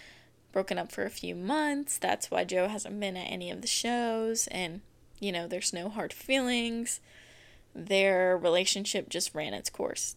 broken 0.52 0.78
up 0.78 0.90
for 0.90 1.04
a 1.04 1.10
few 1.10 1.34
months. 1.34 1.98
That's 1.98 2.30
why 2.30 2.44
Joe 2.44 2.68
hasn't 2.68 2.98
been 2.98 3.16
at 3.16 3.30
any 3.30 3.50
of 3.50 3.60
the 3.60 3.66
shows. 3.66 4.46
And, 4.48 4.80
you 5.20 5.32
know, 5.32 5.46
there's 5.46 5.72
no 5.72 5.88
hard 5.88 6.12
feelings 6.12 7.00
their 7.74 8.38
relationship 8.38 9.10
just 9.10 9.34
ran 9.34 9.52
its 9.52 9.68
course. 9.68 10.16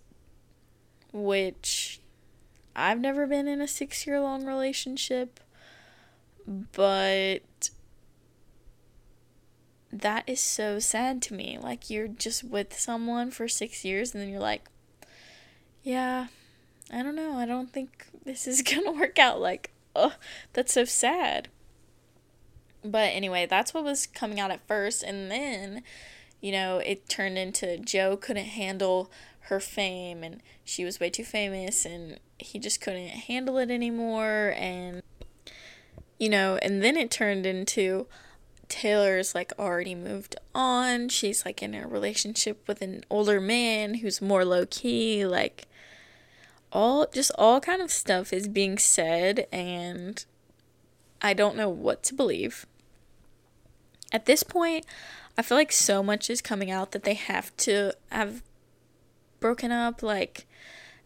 Which 1.12 2.00
I've 2.75 3.00
never 3.00 3.27
been 3.27 3.48
in 3.48 3.62
a 3.62 3.67
six 3.67 4.07
year 4.07 4.21
long 4.21 4.45
relationship, 4.45 5.39
but 6.50 7.70
that 9.91 10.24
is 10.27 10.39
so 10.39 10.79
sad 10.79 11.22
to 11.24 11.34
me. 11.34 11.58
Like, 11.62 11.89
you're 11.89 12.08
just 12.08 12.44
with 12.44 12.77
someone 12.77 13.32
for 13.32 13.48
six 13.48 13.86
years 13.86 14.13
and 14.13 14.22
then 14.22 14.29
you're 14.29 14.39
like, 14.39 14.68
yeah, 15.84 16.27
I 16.91 17.03
don't 17.03 17.15
know. 17.15 17.34
I 17.34 17.46
don't 17.46 17.72
think 17.72 18.08
this 18.25 18.48
is 18.48 18.62
gonna 18.63 18.91
work 18.91 19.20
out. 19.20 19.39
Like, 19.39 19.72
oh, 19.96 20.15
that's 20.53 20.74
so 20.74 20.86
sad. 20.86 21.50
But 22.84 23.10
anyway, 23.13 23.46
that's 23.46 23.74
what 23.74 23.84
was 23.84 24.08
coming 24.08 24.39
out 24.39 24.51
at 24.51 24.65
first. 24.68 25.03
And 25.03 25.29
then 25.29 25.84
you 26.41 26.51
know, 26.51 26.77
it 26.77 27.10
turned 27.10 27.38
into 27.38 27.77
Joe 27.77 28.15
couldn't 28.18 28.46
handle 28.46 29.12
her 29.41 29.60
fame 29.60 30.24
and 30.24 30.41
she 30.63 30.86
was 30.86 31.00
way 31.00 31.10
too 31.10 31.24
famous 31.24 31.86
and 31.86 32.20
he 32.38 32.60
just 32.60 32.82
couldn't 32.82 33.10
handle 33.10 33.58
it 33.58 33.72
anymore 33.72 34.53
and 34.56 35.01
you 36.20 36.30
know, 36.30 36.60
and 36.62 36.84
then 36.84 36.98
it 36.98 37.10
turned 37.10 37.46
into 37.46 38.06
Taylor's 38.68 39.34
like 39.34 39.52
already 39.58 39.96
moved 39.96 40.36
on. 40.54 41.10
She's 41.10 41.46
like 41.46 41.64
in 41.64 41.74
a 41.74 41.88
relationship 41.88 42.68
with 42.68 42.82
an 42.82 43.04
older 43.10 43.42
man 43.42 43.96
who's 43.96 44.22
more 44.22 44.46
low 44.46 44.66
key, 44.66 45.26
like 45.26 45.66
all 46.72 47.08
just 47.12 47.32
all 47.36 47.60
kind 47.60 47.82
of 47.82 47.92
stuff 47.92 48.32
is 48.32 48.48
being 48.48 48.78
said 48.78 49.48
and 49.52 50.24
I 51.22 51.34
don't 51.34 51.58
know 51.58 51.70
what 51.70 52.04
to 52.04 52.14
believe. 52.14 52.66
At 54.12 54.26
this 54.26 54.44
point, 54.44 54.86
I 55.38 55.42
feel 55.42 55.58
like 55.58 55.72
so 55.72 56.02
much 56.04 56.30
is 56.30 56.42
coming 56.42 56.72
out 56.72 56.92
that 56.92 57.04
they 57.04 57.14
have 57.14 57.56
to 57.58 57.94
have 58.12 58.42
broken 59.40 59.72
up. 59.72 60.02
Like, 60.02 60.48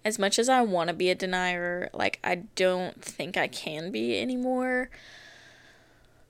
as 0.05 0.19
much 0.19 0.37
as 0.37 0.49
I 0.49 0.61
want 0.61 0.89
to 0.89 0.93
be 0.93 1.09
a 1.09 1.15
denier, 1.15 1.89
like, 1.93 2.19
I 2.23 2.43
don't 2.55 3.01
think 3.01 3.37
I 3.37 3.47
can 3.47 3.91
be 3.91 4.19
anymore. 4.19 4.89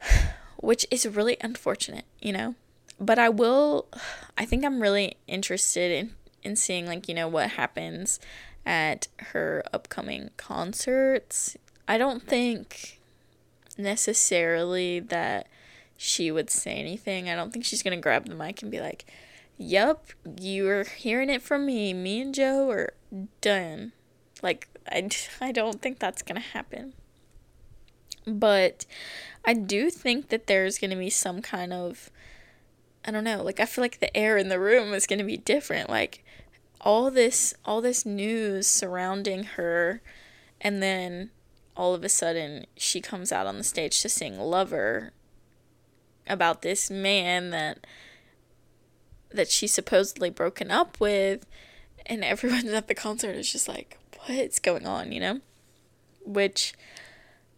Which 0.58 0.86
is 0.92 1.06
really 1.08 1.38
unfortunate, 1.42 2.06
you 2.22 2.32
know? 2.32 2.56
But 3.00 3.20
I 3.20 3.30
will, 3.30 3.88
I 4.38 4.46
think 4.46 4.64
I'm 4.64 4.82
really 4.82 5.18
interested 5.28 5.92
in, 5.92 6.14
in 6.44 6.56
seeing, 6.56 6.86
like, 6.86 7.08
you 7.08 7.16
know, 7.16 7.28
what 7.28 7.52
happens 7.52 8.20
at 8.66 9.08
her 9.18 9.64
upcoming 9.74 10.30
concerts. 10.38 11.58
I 11.88 11.98
don't 11.98 12.24
think 12.24 13.00
necessarily 13.78 15.00
that 15.00 15.48
she 15.98 16.32
would 16.32 16.50
say 16.50 16.76
anything. 16.76 17.30
I 17.30 17.36
don't 17.36 17.52
think 17.52 17.66
she's 17.66 17.84
going 17.84 17.98
to 17.98 18.02
grab 18.02 18.28
the 18.28 18.36
mic 18.36 18.62
and 18.62 18.72
be 18.72 18.80
like, 18.80 19.06
Yup, 19.58 20.08
you're 20.40 20.84
hearing 20.84 21.30
it 21.30 21.42
from 21.42 21.66
me. 21.66 21.94
Me 21.94 22.22
and 22.22 22.34
Joe 22.34 22.70
are 22.70 22.94
done. 23.42 23.94
Like, 24.42 24.68
I, 24.92 25.10
I 25.42 25.52
don't 25.52 25.82
think 25.82 26.00
that's 26.00 26.22
going 26.22 26.42
to 26.42 26.48
happen. 26.48 26.94
But 28.26 28.86
I 29.46 29.54
do 29.54 29.90
think 29.90 30.30
that 30.30 30.48
there's 30.48 30.80
going 30.80 30.92
to 30.92 30.98
be 30.98 31.10
some 31.10 31.42
kind 31.42 31.74
of, 31.74 32.10
I 33.06 33.12
don't 33.12 33.26
know, 33.26 33.44
like, 33.44 33.60
I 33.60 33.66
feel 33.66 33.84
like 33.84 34.00
the 34.00 34.16
air 34.16 34.38
in 34.38 34.50
the 34.50 34.60
room 34.60 34.94
is 34.94 35.08
going 35.08 35.20
to 35.20 35.26
be 35.26 35.38
different. 35.38 35.90
Like, 35.90 36.24
all 36.82 37.12
this, 37.12 37.54
all 37.66 37.82
this 37.82 38.06
news 38.06 38.68
surrounding 38.68 39.44
her, 39.44 40.02
and 40.62 40.82
then 40.82 41.32
all 41.76 41.94
of 41.94 42.04
a 42.04 42.10
sudden 42.10 42.66
she 42.78 43.02
comes 43.02 43.32
out 43.32 43.48
on 43.48 43.58
the 43.58 43.64
stage 43.64 44.02
to 44.02 44.10
sing 44.10 44.40
Lover 44.40 45.12
about 46.28 46.62
this 46.62 46.90
man 46.90 47.50
that 47.50 47.86
that 49.34 49.50
she's 49.50 49.74
supposedly 49.74 50.30
broken 50.30 50.72
up 50.72 51.00
with 51.00 51.46
and 52.06 52.24
everyone 52.24 52.68
at 52.74 52.88
the 52.88 52.96
concert 52.96 53.36
is 53.36 53.52
just 53.52 53.68
like 53.68 53.98
what's 54.26 54.60
going 54.60 54.86
on 54.86 55.12
you 55.12 55.20
know 55.20 55.40
which 56.26 56.74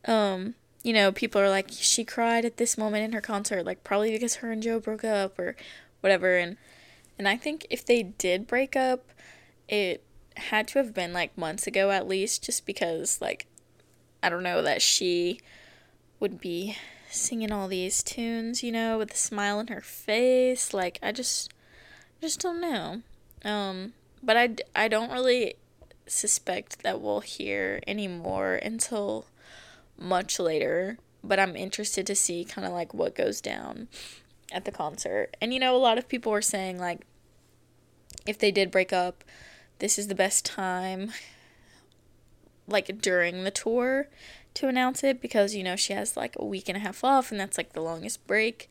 um 0.06 0.56
you 0.84 0.94
know 0.94 1.12
people 1.12 1.40
are 1.40 1.50
like 1.50 1.68
she 1.70 2.04
cried 2.04 2.46
at 2.46 2.58
this 2.58 2.78
moment 2.78 3.04
in 3.04 3.12
her 3.12 3.22
concert 3.22 3.66
like 3.66 3.84
probably 3.84 4.12
because 4.12 4.36
her 4.36 4.52
and 4.52 4.64
joe 4.64 4.80
broke 4.80 5.04
up 5.04 5.38
or 5.38 5.56
whatever 6.02 6.38
and 6.38 6.58
and 7.18 7.28
i 7.28 7.36
think 7.36 7.66
if 7.70 7.86
they 7.86 8.02
did 8.04 8.48
break 8.48 8.76
up 8.76 9.12
it 9.68 10.04
had 10.38 10.68
to 10.68 10.80
have 10.80 10.94
been 10.94 11.14
like 11.14 11.38
months 11.38 11.66
ago 11.66 11.92
at 11.92 12.08
least 12.08 12.44
just 12.44 12.66
because 12.66 13.22
like 13.22 13.46
i 14.22 14.30
don't 14.30 14.44
know 14.44 14.62
that 14.62 14.82
she 14.82 15.40
would 16.20 16.40
be 16.40 16.76
singing 17.16 17.52
all 17.52 17.68
these 17.68 18.04
tunes, 18.04 18.64
you 18.64 18.72
know, 18.72 18.98
with 18.98 19.14
a 19.14 19.18
smile 19.18 19.60
on 19.60 19.68
her 19.68 19.82
face. 19.82 20.74
Like 20.74 21.00
I 21.02 21.12
just 21.12 21.52
just 22.22 22.40
don't 22.40 22.62
know. 22.62 23.02
Um 23.44 23.94
but 24.24 24.38
I 24.38 24.56
I 24.76 24.88
don't 24.88 25.12
really 25.12 25.56
suspect 26.08 26.84
that 26.84 27.02
we'll 27.02 27.22
hear 27.22 27.82
any 27.88 28.08
more 28.08 28.56
until 28.56 29.26
much 29.98 30.40
later, 30.40 30.98
but 31.24 31.40
I'm 31.40 31.56
interested 31.56 32.06
to 32.08 32.16
see 32.16 32.46
kind 32.46 32.68
of 32.68 32.74
like 32.74 32.94
what 32.94 33.16
goes 33.16 33.42
down 33.42 33.88
at 34.52 34.66
the 34.66 34.72
concert. 34.72 35.36
And 35.42 35.54
you 35.54 35.60
know, 35.60 35.76
a 35.76 35.78
lot 35.78 35.98
of 35.98 36.08
people 36.08 36.32
were 36.32 36.42
saying 36.42 36.78
like 36.80 37.02
if 38.26 38.38
they 38.38 38.52
did 38.52 38.72
break 38.72 38.92
up, 38.92 39.24
this 39.80 40.00
is 40.00 40.08
the 40.08 40.16
best 40.16 40.46
time 40.46 41.12
like 42.68 43.00
during 43.02 43.44
the 43.44 43.52
tour 43.52 44.08
to 44.56 44.68
announce 44.68 45.04
it 45.04 45.22
because 45.22 45.54
you 45.54 45.64
know 45.64 45.76
she 45.76 45.94
has 45.94 46.18
like 46.18 46.36
a 46.38 46.46
week 46.46 46.68
and 46.68 46.78
a 46.78 46.80
half 46.80 47.04
off 47.04 47.30
and 47.30 47.40
that's 47.40 47.58
like 47.58 47.74
the 47.74 47.82
longest 47.82 48.26
break. 48.26 48.70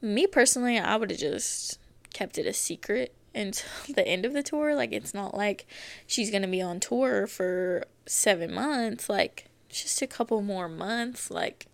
Me 0.00 0.26
personally, 0.26 0.78
I 0.78 0.96
would 0.96 1.10
have 1.10 1.18
just 1.18 1.78
kept 2.14 2.38
it 2.38 2.46
a 2.46 2.54
secret 2.54 3.14
until 3.34 3.68
the 3.94 4.06
end 4.08 4.24
of 4.24 4.32
the 4.32 4.42
tour. 4.42 4.74
Like 4.74 4.92
it's 4.92 5.12
not 5.12 5.36
like 5.36 5.66
she's 6.06 6.30
going 6.30 6.42
to 6.42 6.48
be 6.48 6.62
on 6.62 6.80
tour 6.80 7.26
for 7.26 7.84
7 8.06 8.52
months, 8.52 9.10
like 9.10 9.50
just 9.68 10.00
a 10.00 10.06
couple 10.06 10.40
more 10.40 10.68
months, 10.68 11.30
like 11.30 11.66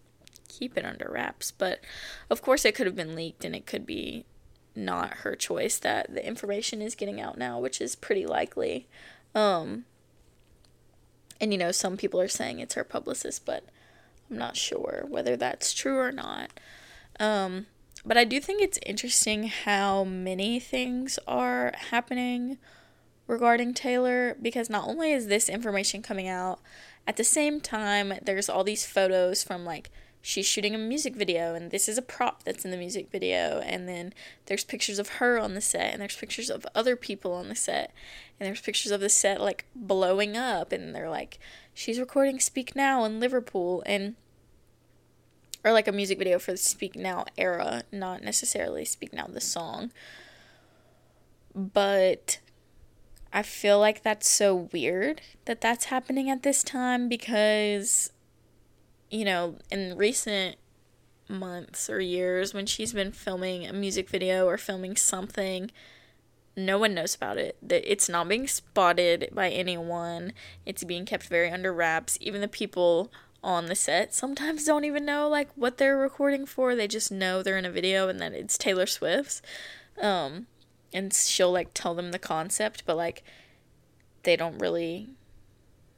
keep 0.49 0.77
it 0.77 0.85
under 0.85 1.09
wraps. 1.09 1.53
But 1.53 1.81
of 2.29 2.43
course 2.43 2.65
it 2.65 2.75
could 2.75 2.87
have 2.87 2.97
been 2.97 3.15
leaked 3.15 3.45
and 3.45 3.55
it 3.55 3.67
could 3.67 3.87
be 3.87 4.25
not 4.75 5.19
her 5.19 5.37
choice 5.37 5.79
that 5.79 6.13
the 6.13 6.27
information 6.27 6.83
is 6.83 6.97
getting 6.97 7.21
out 7.21 7.39
now, 7.39 7.61
which 7.61 7.81
is 7.81 7.95
pretty 7.95 8.27
likely. 8.27 8.89
Um 9.35 9.85
and 11.41 11.53
you 11.53 11.59
know, 11.59 11.73
some 11.73 11.97
people 11.97 12.21
are 12.21 12.29
saying 12.29 12.61
it's 12.61 12.75
her 12.75 12.85
publicist, 12.85 13.47
but 13.47 13.65
I'm 14.31 14.37
not 14.39 14.57
sure 14.57 15.05
whether 15.09 15.37
that's 15.37 15.73
true 15.73 15.99
or 15.99 16.13
not. 16.13 16.51
Um, 17.19 17.67
but 18.05 18.17
I 18.17 18.25
do 18.25 18.41
think 18.41 18.63
it's 18.63 18.79
interesting 18.85 19.49
how 19.49 20.05
many 20.05 20.59
things 20.59 21.19
are 21.27 21.73
happening 21.91 22.59
regarding 23.27 23.75
Taylor 23.75 24.37
because 24.41 24.69
not 24.71 24.89
only 24.89 25.13
is 25.13 25.27
this 25.27 25.49
information 25.49 26.03
coming 26.03 26.29
out, 26.29 26.61
at 27.07 27.17
the 27.17 27.25
same 27.25 27.61
time, 27.61 28.15
there's 28.23 28.49
all 28.49 28.65
these 28.65 28.87
photos 28.87 29.43
from 29.43 29.65
like 29.65 29.91
she's 30.23 30.47
shooting 30.47 30.75
a 30.75 30.79
music 30.79 31.17
video 31.17 31.55
and 31.55 31.71
this 31.71 31.89
is 31.89 31.97
a 31.97 32.03
prop 32.03 32.43
that's 32.43 32.65
in 32.65 32.71
the 32.71 32.77
music 32.77 33.11
video 33.11 33.61
and 33.65 33.89
then 33.89 34.13
there's 34.47 34.65
pictures 34.65 34.99
of 34.99 35.09
her 35.09 35.39
on 35.39 35.55
the 35.55 35.61
set 35.61 35.93
and 35.93 36.01
there's 36.01 36.17
pictures 36.17 36.51
of 36.51 36.67
other 36.75 36.95
people 36.95 37.33
on 37.33 37.49
the 37.49 37.55
set 37.55 37.93
and 38.39 38.47
there's 38.47 38.61
pictures 38.61 38.93
of 38.93 39.01
the 39.01 39.09
set 39.09 39.41
like 39.41 39.65
blowing 39.75 40.37
up 40.37 40.73
and 40.73 40.95
they're 40.95 41.09
like 41.09 41.39
she's 41.73 41.99
recording 41.99 42.39
speak 42.39 42.77
now 42.77 43.05
in 43.05 43.21
liverpool. 43.21 43.83
And 43.87 44.17
or 45.65 45.73
like 45.73 45.89
a 45.89 45.93
music 45.93 46.19
video 46.19 46.39
for 46.39 46.53
the 46.53 46.57
speak 46.57 46.97
now 46.97 47.25
era 47.37 47.83
not 47.93 48.23
necessarily 48.23 48.85
speak 48.85 49.13
now 49.13 49.27
the 49.27 49.41
song 49.41 49.91
but 51.55 52.39
I 53.33 53.43
feel 53.43 53.79
like 53.79 54.03
that's 54.03 54.29
so 54.29 54.69
weird 54.73 55.21
that 55.45 55.61
that's 55.61 55.87
happening 55.87 56.29
at 56.29 56.43
this 56.43 56.63
time 56.63 57.09
because, 57.09 58.11
you 59.11 59.25
know, 59.25 59.57
in 59.71 59.97
recent 59.97 60.57
months 61.29 61.89
or 61.89 62.01
years 62.01 62.53
when 62.53 62.67
she's 62.67 62.93
been 62.93 63.13
filming 63.13 63.67
a 63.67 63.73
music 63.73 64.09
video 64.09 64.47
or 64.47 64.59
filming 64.59 64.97
something, 64.97 65.71
no 66.57 66.77
one 66.77 66.93
knows 66.93 67.15
about 67.15 67.39
it. 67.39 67.57
That 67.63 67.91
it's 67.91 68.09
not 68.09 68.29
being 68.29 68.49
spotted 68.49 69.29
by 69.33 69.51
anyone. 69.51 70.33
It's 70.67 70.83
being 70.83 71.07
kept 71.07 71.29
very 71.29 71.51
under 71.51 71.73
wraps. 71.73 72.19
Even 72.21 72.41
the 72.41 72.49
people 72.49 73.13
on 73.43 73.67
the 73.67 73.75
set 73.75 74.13
sometimes 74.15 74.65
don't 74.65 74.85
even 74.85 75.05
know 75.05 75.29
like 75.29 75.49
what 75.55 75.79
they're 75.79 75.97
recording 75.97 76.47
for. 76.47 76.75
They 76.75 76.89
just 76.89 77.11
know 77.11 77.43
they're 77.43 77.59
in 77.59 77.65
a 77.65 77.71
video 77.71 78.09
and 78.09 78.21
that 78.21 78.33
it's 78.33 78.59
Taylor 78.59 78.87
Swift's. 78.87 79.41
Um, 80.01 80.47
and 80.93 81.13
she'll 81.13 81.53
like 81.53 81.71
tell 81.73 81.95
them 81.95 82.11
the 82.11 82.19
concept, 82.19 82.85
but 82.85 82.97
like 82.97 83.23
they 84.23 84.37
don't 84.37 84.59
really 84.59 85.11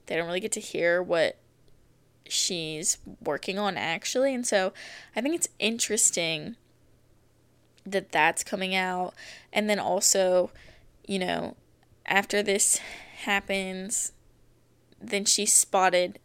they 0.06 0.16
don't 0.16 0.26
really 0.26 0.40
get 0.40 0.52
to 0.52 0.60
hear 0.60 1.02
what 1.02 1.38
she's 2.28 2.98
working 3.22 3.58
on 3.58 3.76
actually. 3.76 4.34
And 4.34 4.46
so 4.46 4.72
I 5.16 5.20
think 5.20 5.34
it's 5.34 5.48
interesting 5.58 6.56
that 7.84 8.12
that's 8.12 8.44
coming 8.44 8.74
out 8.74 9.14
and 9.52 9.68
then 9.68 9.78
also, 9.78 10.50
you 11.06 11.18
know, 11.18 11.56
after 12.06 12.42
this 12.42 12.78
happens, 13.24 14.12
then 15.00 15.24
she's 15.24 15.52
spotted 15.52 16.18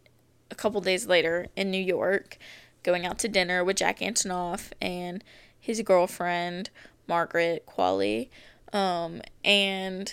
a 0.50 0.54
couple 0.54 0.80
days 0.80 1.06
later 1.06 1.46
in 1.56 1.70
New 1.70 1.82
York 1.82 2.38
going 2.82 3.04
out 3.04 3.18
to 3.18 3.28
dinner 3.28 3.64
with 3.64 3.76
Jack 3.76 3.98
Antonoff 3.98 4.70
and 4.80 5.22
his 5.58 5.82
girlfriend 5.82 6.70
Margaret 7.06 7.66
Qualley. 7.66 8.28
Um, 8.72 9.22
and 9.44 10.12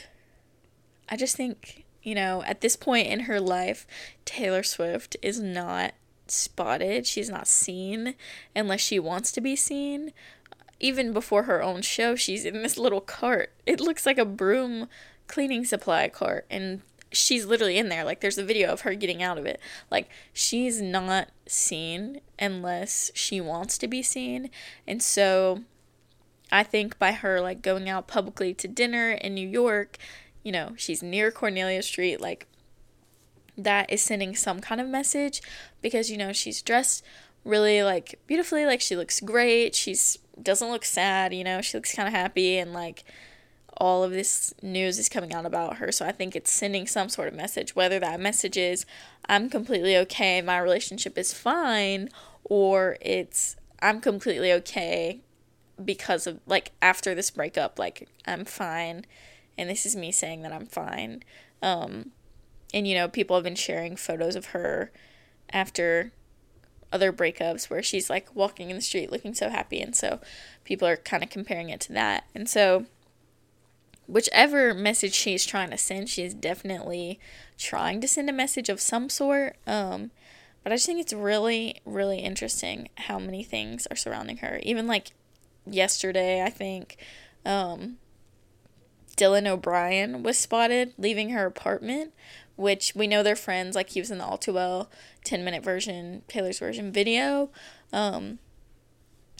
I 1.09 1.17
just 1.17 1.35
think, 1.35 1.85
you 2.03 2.15
know, 2.15 2.43
at 2.43 2.61
this 2.61 2.75
point 2.75 3.07
in 3.07 3.21
her 3.21 3.39
life, 3.39 3.85
Taylor 4.25 4.63
Swift 4.63 5.15
is 5.21 5.39
not 5.39 5.93
spotted. 6.27 7.05
She's 7.05 7.29
not 7.29 7.47
seen 7.47 8.15
unless 8.55 8.81
she 8.81 8.99
wants 8.99 9.31
to 9.33 9.41
be 9.41 9.55
seen. 9.55 10.11
Even 10.79 11.13
before 11.13 11.43
her 11.43 11.63
own 11.63 11.81
show, 11.81 12.15
she's 12.15 12.45
in 12.45 12.61
this 12.61 12.77
little 12.77 13.01
cart. 13.01 13.53
It 13.65 13.79
looks 13.79 14.05
like 14.05 14.17
a 14.17 14.25
broom 14.25 14.89
cleaning 15.27 15.65
supply 15.65 16.09
cart. 16.09 16.45
And 16.49 16.81
she's 17.15 17.45
literally 17.45 17.77
in 17.77 17.89
there. 17.89 18.03
Like, 18.03 18.21
there's 18.21 18.37
a 18.37 18.43
video 18.43 18.71
of 18.71 18.81
her 18.81 18.95
getting 18.95 19.23
out 19.23 19.37
of 19.37 19.45
it. 19.45 19.59
Like, 19.89 20.09
she's 20.33 20.81
not 20.81 21.29
seen 21.47 22.21
unless 22.39 23.11
she 23.13 23.39
wants 23.39 23.77
to 23.79 23.87
be 23.87 24.01
seen. 24.01 24.49
And 24.87 25.01
so 25.01 25.63
I 26.51 26.63
think 26.63 26.97
by 26.99 27.11
her 27.11 27.41
like 27.41 27.61
going 27.61 27.89
out 27.89 28.07
publicly 28.07 28.53
to 28.55 28.67
dinner 28.67 29.11
in 29.11 29.33
New 29.33 29.47
York, 29.47 29.97
you 30.43 30.51
know, 30.51 30.73
she's 30.77 31.01
near 31.01 31.31
Cornelia 31.31 31.81
Street, 31.81 32.21
like 32.21 32.47
that 33.57 33.91
is 33.91 34.01
sending 34.01 34.35
some 34.35 34.59
kind 34.59 34.81
of 34.81 34.87
message 34.87 35.41
because 35.81 36.11
you 36.11 36.17
know, 36.17 36.33
she's 36.33 36.61
dressed 36.61 37.03
really 37.43 37.83
like 37.83 38.19
beautifully, 38.27 38.65
like 38.65 38.81
she 38.81 38.95
looks 38.95 39.19
great. 39.19 39.75
She's 39.75 40.19
doesn't 40.41 40.69
look 40.69 40.85
sad, 40.85 41.33
you 41.33 41.43
know, 41.43 41.61
she 41.61 41.77
looks 41.77 41.95
kind 41.95 42.07
of 42.07 42.13
happy 42.13 42.57
and 42.57 42.73
like 42.73 43.03
all 43.77 44.03
of 44.03 44.11
this 44.11 44.53
news 44.61 44.99
is 44.99 45.09
coming 45.09 45.33
out 45.33 45.45
about 45.45 45.77
her. 45.77 45.91
So 45.91 46.05
I 46.05 46.11
think 46.11 46.35
it's 46.35 46.51
sending 46.51 46.87
some 46.87 47.09
sort 47.09 47.27
of 47.27 47.33
message, 47.33 47.75
whether 47.75 47.99
that 47.99 48.19
message 48.19 48.57
is 48.57 48.85
I'm 49.27 49.49
completely 49.49 49.97
okay, 49.97 50.41
my 50.41 50.57
relationship 50.59 51.17
is 51.17 51.33
fine, 51.33 52.09
or 52.43 52.97
it's 53.01 53.55
I'm 53.81 54.01
completely 54.01 54.51
okay 54.53 55.21
because 55.83 56.25
of 56.25 56.39
like 56.45 56.71
after 56.81 57.13
this 57.13 57.29
breakup 57.31 57.77
like 57.77 58.07
i'm 58.25 58.45
fine 58.45 59.05
and 59.57 59.69
this 59.69 59.85
is 59.85 59.95
me 59.95 60.11
saying 60.11 60.41
that 60.41 60.53
i'm 60.53 60.65
fine. 60.65 61.23
Um 61.61 62.11
and 62.73 62.87
you 62.87 62.95
know 62.95 63.07
people 63.07 63.35
have 63.35 63.43
been 63.43 63.55
sharing 63.55 63.95
photos 63.95 64.35
of 64.35 64.47
her 64.47 64.91
after 65.51 66.11
other 66.91 67.11
breakups 67.11 67.69
where 67.69 67.83
she's 67.83 68.09
like 68.09 68.33
walking 68.35 68.69
in 68.69 68.75
the 68.75 68.81
street 68.81 69.11
looking 69.11 69.33
so 69.33 69.49
happy 69.49 69.81
and 69.81 69.95
so 69.95 70.19
people 70.63 70.87
are 70.87 70.97
kind 70.97 71.23
of 71.23 71.29
comparing 71.29 71.69
it 71.69 71.81
to 71.81 71.93
that. 71.93 72.25
And 72.33 72.47
so 72.47 72.85
whichever 74.07 74.73
message 74.73 75.13
she's 75.13 75.45
trying 75.45 75.69
to 75.69 75.77
send 75.77 76.09
she's 76.09 76.33
definitely 76.33 77.19
trying 77.57 77.99
to 78.01 78.07
send 78.07 78.29
a 78.29 78.33
message 78.33 78.69
of 78.69 78.79
some 78.79 79.09
sort 79.09 79.55
um 79.65 80.11
but 80.63 80.71
i 80.71 80.75
just 80.75 80.85
think 80.85 80.99
it's 80.99 81.13
really 81.13 81.81
really 81.85 82.19
interesting 82.19 82.87
how 82.95 83.17
many 83.17 83.43
things 83.43 83.87
are 83.87 83.95
surrounding 83.95 84.37
her 84.37 84.59
even 84.63 84.87
like 84.87 85.11
yesterday, 85.65 86.43
I 86.43 86.49
think, 86.49 86.97
um, 87.45 87.97
Dylan 89.17 89.47
O'Brien 89.47 90.23
was 90.23 90.37
spotted 90.37 90.93
leaving 90.97 91.29
her 91.29 91.45
apartment, 91.45 92.13
which 92.55 92.93
we 92.95 93.07
know 93.07 93.23
they're 93.23 93.35
friends. 93.35 93.75
Like 93.75 93.89
he 93.89 94.01
was 94.01 94.11
in 94.11 94.17
the 94.17 94.25
All 94.25 94.37
Too 94.37 94.53
Well 94.53 94.89
10 95.23 95.43
minute 95.43 95.63
version, 95.63 96.23
Taylor's 96.27 96.59
version 96.59 96.91
video. 96.91 97.49
Um, 97.93 98.39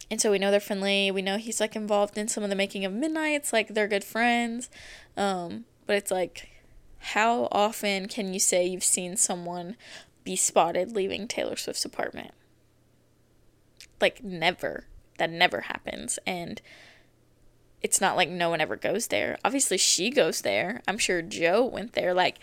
and 0.10 0.22
so 0.22 0.32
we 0.32 0.40
know 0.40 0.52
they're 0.52 0.60
friendly. 0.60 1.12
We 1.12 1.22
know 1.22 1.38
he's 1.38 1.60
like 1.60 1.76
involved 1.76 2.18
in 2.18 2.28
some 2.28 2.44
of 2.44 2.50
the 2.50 2.56
making 2.56 2.86
of 2.86 2.94
Midnights. 2.94 3.52
Like 3.52 3.70
they're 3.70 3.88
good 3.88 4.04
friends. 4.04 4.70
Um, 5.18 5.66
but 5.86 5.96
it's 5.96 6.12
like, 6.12 6.50
how 7.00 7.48
often 7.52 8.08
can 8.08 8.34
you 8.34 8.40
say 8.40 8.66
you've 8.66 8.84
seen 8.84 9.18
someone 9.18 9.76
be 10.24 10.36
spotted 10.36 10.96
leaving 10.96 11.28
Taylor 11.28 11.56
Swift's 11.56 11.86
apartment? 11.86 12.32
Like, 14.00 14.24
never 14.24 14.86
that 15.18 15.30
never 15.30 15.62
happens 15.62 16.20
and 16.26 16.62
it's 17.82 18.02
not 18.02 18.16
like 18.16 18.30
no 18.30 18.50
one 18.50 18.62
ever 18.62 18.76
goes 18.76 19.08
there. 19.08 19.38
Obviously 19.46 19.78
she 19.78 20.10
goes 20.10 20.42
there. 20.42 20.82
I'm 20.88 20.98
sure 20.98 21.22
Joe 21.22 21.64
went 21.64 21.94
there 21.94 22.14
like 22.14 22.40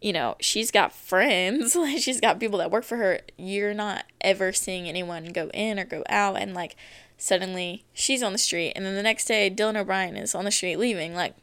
you 0.00 0.12
know, 0.12 0.36
she's 0.40 0.70
got 0.70 0.92
friends, 0.92 1.74
like 1.76 1.98
she's 1.98 2.20
got 2.20 2.40
people 2.40 2.58
that 2.58 2.70
work 2.70 2.84
for 2.84 2.96
her. 2.96 3.20
You're 3.36 3.74
not 3.74 4.04
ever 4.20 4.52
seeing 4.52 4.88
anyone 4.88 5.26
go 5.26 5.50
in 5.54 5.78
or 5.78 5.84
go 5.84 6.02
out 6.08 6.36
and 6.36 6.54
like 6.54 6.76
suddenly 7.16 7.84
she's 7.92 8.22
on 8.22 8.32
the 8.32 8.38
street 8.38 8.72
and 8.76 8.84
then 8.86 8.94
the 8.94 9.02
next 9.02 9.24
day 9.24 9.50
Dylan 9.50 9.76
O'Brien 9.76 10.16
is 10.16 10.36
on 10.36 10.44
the 10.44 10.52
street 10.52 10.76
leaving 10.76 11.14
like 11.14 11.34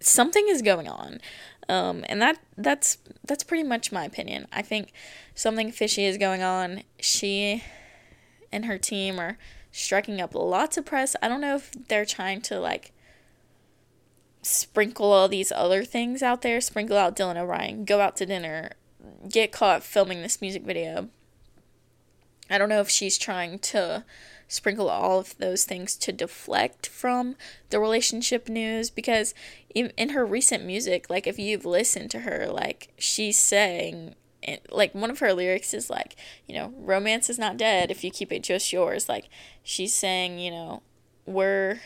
something 0.00 0.46
is 0.48 0.62
going 0.62 0.88
on. 0.88 1.20
Um, 1.68 2.04
and 2.08 2.20
that 2.20 2.38
that's 2.56 2.98
that's 3.26 3.44
pretty 3.44 3.62
much 3.64 3.92
my 3.92 4.04
opinion. 4.04 4.46
I 4.52 4.62
think 4.62 4.92
something 5.34 5.72
fishy 5.72 6.04
is 6.04 6.18
going 6.18 6.42
on. 6.42 6.82
She 7.00 7.62
and 8.52 8.66
her 8.66 8.78
team 8.78 9.18
are 9.18 9.38
striking 9.72 10.20
up 10.20 10.34
lots 10.34 10.76
of 10.76 10.84
press. 10.84 11.16
I 11.22 11.28
don't 11.28 11.40
know 11.40 11.56
if 11.56 11.70
they're 11.88 12.04
trying 12.04 12.42
to 12.42 12.60
like 12.60 12.92
sprinkle 14.44 15.12
all 15.12 15.28
these 15.28 15.50
other 15.52 15.84
things 15.84 16.22
out 16.22 16.42
there, 16.42 16.60
sprinkle 16.60 16.96
out 16.96 17.16
Dylan 17.16 17.36
O'Brien, 17.36 17.84
go 17.84 18.00
out 18.00 18.16
to 18.16 18.26
dinner, 18.26 18.72
get 19.28 19.52
caught 19.52 19.82
filming 19.82 20.22
this 20.22 20.40
music 20.40 20.62
video. 20.62 21.08
I 22.50 22.58
don't 22.58 22.68
know 22.68 22.80
if 22.80 22.90
she's 22.90 23.16
trying 23.16 23.58
to 23.60 24.04
sprinkle 24.46 24.90
all 24.90 25.18
of 25.18 25.36
those 25.38 25.64
things 25.64 25.96
to 25.96 26.12
deflect 26.12 26.86
from 26.86 27.36
the 27.70 27.80
relationship 27.80 28.48
news 28.48 28.90
because 28.90 29.34
in, 29.74 29.92
in 29.96 30.10
her 30.10 30.24
recent 30.26 30.64
music, 30.64 31.08
like 31.08 31.26
if 31.26 31.38
you've 31.38 31.64
listened 31.64 32.10
to 32.10 32.20
her, 32.20 32.46
like 32.46 32.92
she's 32.98 33.38
saying 33.38 34.14
like 34.70 34.94
one 34.94 35.10
of 35.10 35.20
her 35.20 35.32
lyrics 35.32 35.72
is 35.72 35.88
like, 35.88 36.16
you 36.46 36.54
know, 36.54 36.74
romance 36.76 37.30
is 37.30 37.38
not 37.38 37.56
dead 37.56 37.90
if 37.90 38.04
you 38.04 38.10
keep 38.10 38.30
it 38.30 38.42
just 38.42 38.72
yours. 38.72 39.08
Like 39.08 39.28
she's 39.62 39.94
saying, 39.94 40.38
you 40.38 40.50
know, 40.50 40.82
we're 41.26 41.80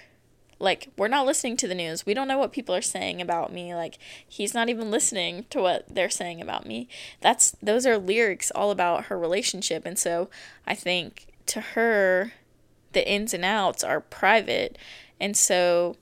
like 0.59 0.89
we're 0.97 1.09
not 1.09 1.27
listening 1.27 1.57
to 1.59 1.69
the 1.69 1.75
news. 1.75 2.05
We 2.05 2.15
don't 2.15 2.29
know 2.29 2.39
what 2.39 2.53
people 2.53 2.75
are 2.75 2.83
saying 2.83 3.21
about 3.21 3.53
me. 3.53 3.75
Like 3.75 3.99
he's 4.27 4.55
not 4.55 4.69
even 4.69 4.91
listening 4.91 5.47
to 5.51 5.61
what 5.61 5.87
they're 5.89 6.11
saying 6.11 6.41
about 6.41 6.67
me. 6.67 6.89
That's 7.21 7.53
those 7.63 7.87
are 7.87 7.99
lyrics 7.99 8.51
all 8.55 8.71
about 8.71 9.05
her 9.05 9.19
relationship 9.19 9.87
and 9.87 9.99
so 9.99 10.29
I 10.67 10.75
think 10.75 11.27
to 11.47 11.61
her 11.61 12.33
the 12.93 13.09
ins 13.09 13.35
and 13.35 13.45
outs 13.45 13.85
are 13.85 14.01
private 14.01 14.77
and 15.21 15.37
so 15.37 15.97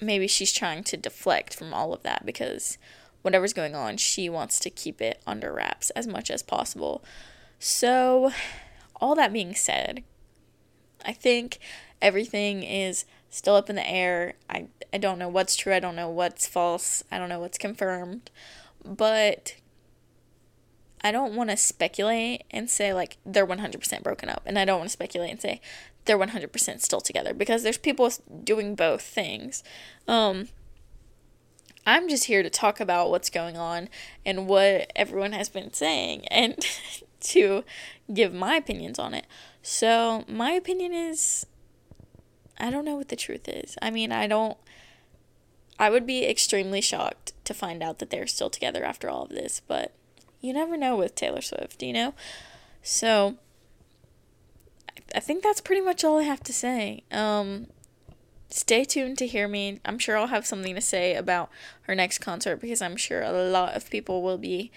maybe 0.00 0.28
she's 0.28 0.52
trying 0.52 0.84
to 0.84 0.96
deflect 0.96 1.54
from 1.54 1.74
all 1.74 1.92
of 1.92 2.02
that 2.02 2.24
because 2.24 2.78
whatever's 3.22 3.52
going 3.52 3.74
on, 3.74 3.96
she 3.96 4.28
wants 4.28 4.58
to 4.60 4.70
keep 4.70 5.00
it 5.00 5.20
under 5.26 5.52
wraps 5.52 5.90
as 5.90 6.06
much 6.06 6.30
as 6.30 6.42
possible. 6.42 7.02
So, 7.58 8.30
all 9.00 9.14
that 9.16 9.32
being 9.32 9.54
said, 9.54 10.04
I 11.04 11.12
think 11.12 11.58
everything 12.00 12.62
is 12.62 13.04
still 13.38 13.54
up 13.54 13.70
in 13.70 13.76
the 13.76 13.88
air. 13.88 14.34
I, 14.50 14.66
I 14.92 14.98
don't 14.98 15.18
know 15.18 15.28
what's 15.28 15.56
true, 15.56 15.72
I 15.72 15.80
don't 15.80 15.96
know 15.96 16.10
what's 16.10 16.46
false, 16.46 17.04
I 17.10 17.18
don't 17.18 17.28
know 17.28 17.40
what's 17.40 17.56
confirmed, 17.56 18.30
but 18.84 19.54
I 21.02 21.12
don't 21.12 21.34
want 21.34 21.50
to 21.50 21.56
speculate 21.56 22.42
and 22.50 22.68
say 22.68 22.92
like 22.92 23.16
they're 23.24 23.46
100% 23.46 24.02
broken 24.02 24.28
up, 24.28 24.42
and 24.44 24.58
I 24.58 24.64
don't 24.64 24.78
want 24.78 24.90
to 24.90 24.92
speculate 24.92 25.30
and 25.30 25.40
say 25.40 25.60
they're 26.04 26.18
100% 26.18 26.80
still 26.80 27.00
together 27.00 27.32
because 27.32 27.62
there's 27.62 27.78
people 27.78 28.10
doing 28.42 28.74
both 28.74 29.02
things. 29.02 29.62
Um, 30.08 30.48
I'm 31.86 32.08
just 32.08 32.24
here 32.24 32.42
to 32.42 32.50
talk 32.50 32.80
about 32.80 33.10
what's 33.10 33.30
going 33.30 33.56
on 33.56 33.88
and 34.26 34.48
what 34.48 34.90
everyone 34.96 35.32
has 35.32 35.48
been 35.48 35.72
saying 35.72 36.26
and 36.26 36.56
to 37.20 37.64
give 38.12 38.34
my 38.34 38.56
opinions 38.56 38.98
on 38.98 39.14
it. 39.14 39.26
So, 39.62 40.24
my 40.28 40.52
opinion 40.52 40.92
is 40.92 41.46
I 42.58 42.70
don't 42.70 42.84
know 42.84 42.96
what 42.96 43.08
the 43.08 43.16
truth 43.16 43.48
is. 43.48 43.76
I 43.80 43.90
mean, 43.90 44.12
I 44.12 44.26
don't 44.26 44.56
I 45.78 45.90
would 45.90 46.06
be 46.06 46.26
extremely 46.26 46.80
shocked 46.80 47.32
to 47.44 47.54
find 47.54 47.82
out 47.82 47.98
that 48.00 48.10
they're 48.10 48.26
still 48.26 48.50
together 48.50 48.84
after 48.84 49.08
all 49.08 49.22
of 49.22 49.30
this, 49.30 49.62
but 49.66 49.92
you 50.40 50.52
never 50.52 50.76
know 50.76 50.96
with 50.96 51.14
Taylor 51.14 51.40
Swift, 51.40 51.82
you 51.82 51.92
know? 51.92 52.14
So 52.82 53.36
I 55.14 55.20
think 55.20 55.42
that's 55.42 55.60
pretty 55.60 55.82
much 55.82 56.04
all 56.04 56.18
I 56.18 56.24
have 56.24 56.42
to 56.44 56.52
say. 56.52 57.04
Um, 57.12 57.68
stay 58.50 58.84
tuned 58.84 59.18
to 59.18 59.26
hear 59.26 59.46
me. 59.46 59.80
I'm 59.84 59.98
sure 59.98 60.16
I'll 60.16 60.26
have 60.28 60.46
something 60.46 60.74
to 60.74 60.80
say 60.80 61.14
about 61.14 61.48
her 61.82 61.94
next 61.94 62.18
concert 62.18 62.56
because 62.60 62.82
I'm 62.82 62.96
sure 62.96 63.22
a 63.22 63.32
lot 63.32 63.74
of 63.74 63.88
people 63.88 64.22
will 64.22 64.38
be 64.38 64.72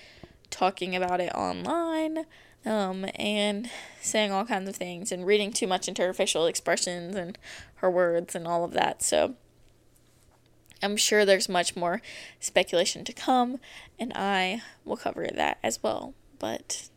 talking 0.51 0.95
about 0.95 1.19
it 1.19 1.33
online 1.33 2.25
um, 2.65 3.05
and 3.15 3.69
saying 4.01 4.31
all 4.31 4.45
kinds 4.45 4.69
of 4.69 4.75
things 4.75 5.11
and 5.11 5.25
reading 5.25 5.51
too 5.51 5.67
much 5.67 5.87
into 5.87 6.01
her 6.03 6.13
facial 6.13 6.45
expressions 6.45 7.15
and 7.15 7.37
her 7.75 7.89
words 7.89 8.35
and 8.35 8.47
all 8.47 8.63
of 8.63 8.73
that. 8.73 9.01
So 9.01 9.35
I'm 10.83 10.97
sure 10.97 11.25
there's 11.25 11.49
much 11.49 11.75
more 11.75 12.01
speculation 12.39 13.03
to 13.05 13.13
come, 13.13 13.59
and 13.99 14.11
I 14.15 14.61
will 14.83 14.97
cover 14.97 15.27
that 15.33 15.59
as 15.63 15.81
well. 15.83 16.13
But 16.39 16.89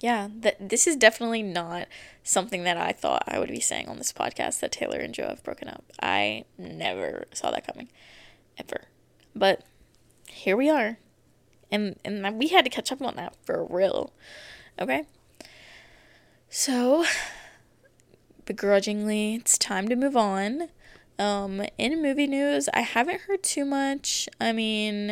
yeah, 0.00 0.28
that 0.40 0.68
this 0.68 0.86
is 0.86 0.96
definitely 0.96 1.42
not 1.42 1.88
something 2.22 2.64
that 2.64 2.76
I 2.76 2.92
thought 2.92 3.24
I 3.26 3.38
would 3.38 3.48
be 3.48 3.60
saying 3.60 3.88
on 3.88 3.96
this 3.96 4.12
podcast 4.12 4.60
that 4.60 4.72
Taylor 4.72 4.98
and 4.98 5.14
Joe 5.14 5.28
have 5.28 5.42
broken 5.42 5.68
up. 5.68 5.84
I 6.02 6.44
never 6.58 7.24
saw 7.32 7.50
that 7.50 7.66
coming, 7.66 7.88
ever. 8.58 8.84
But 9.34 9.62
here 10.28 10.56
we 10.56 10.68
are, 10.68 10.98
and 11.70 11.98
and 12.04 12.38
we 12.38 12.48
had 12.48 12.64
to 12.64 12.70
catch 12.70 12.92
up 12.92 13.00
on 13.00 13.16
that 13.16 13.34
for 13.44 13.64
real. 13.64 14.12
Okay. 14.78 15.04
So, 16.48 17.04
begrudgingly, 18.44 19.36
it's 19.36 19.58
time 19.58 19.88
to 19.88 19.96
move 19.96 20.16
on. 20.16 20.68
Um, 21.18 21.64
in 21.78 22.02
movie 22.02 22.26
news, 22.26 22.68
I 22.74 22.80
haven't 22.80 23.22
heard 23.22 23.42
too 23.42 23.64
much. 23.64 24.28
I 24.40 24.52
mean, 24.52 25.10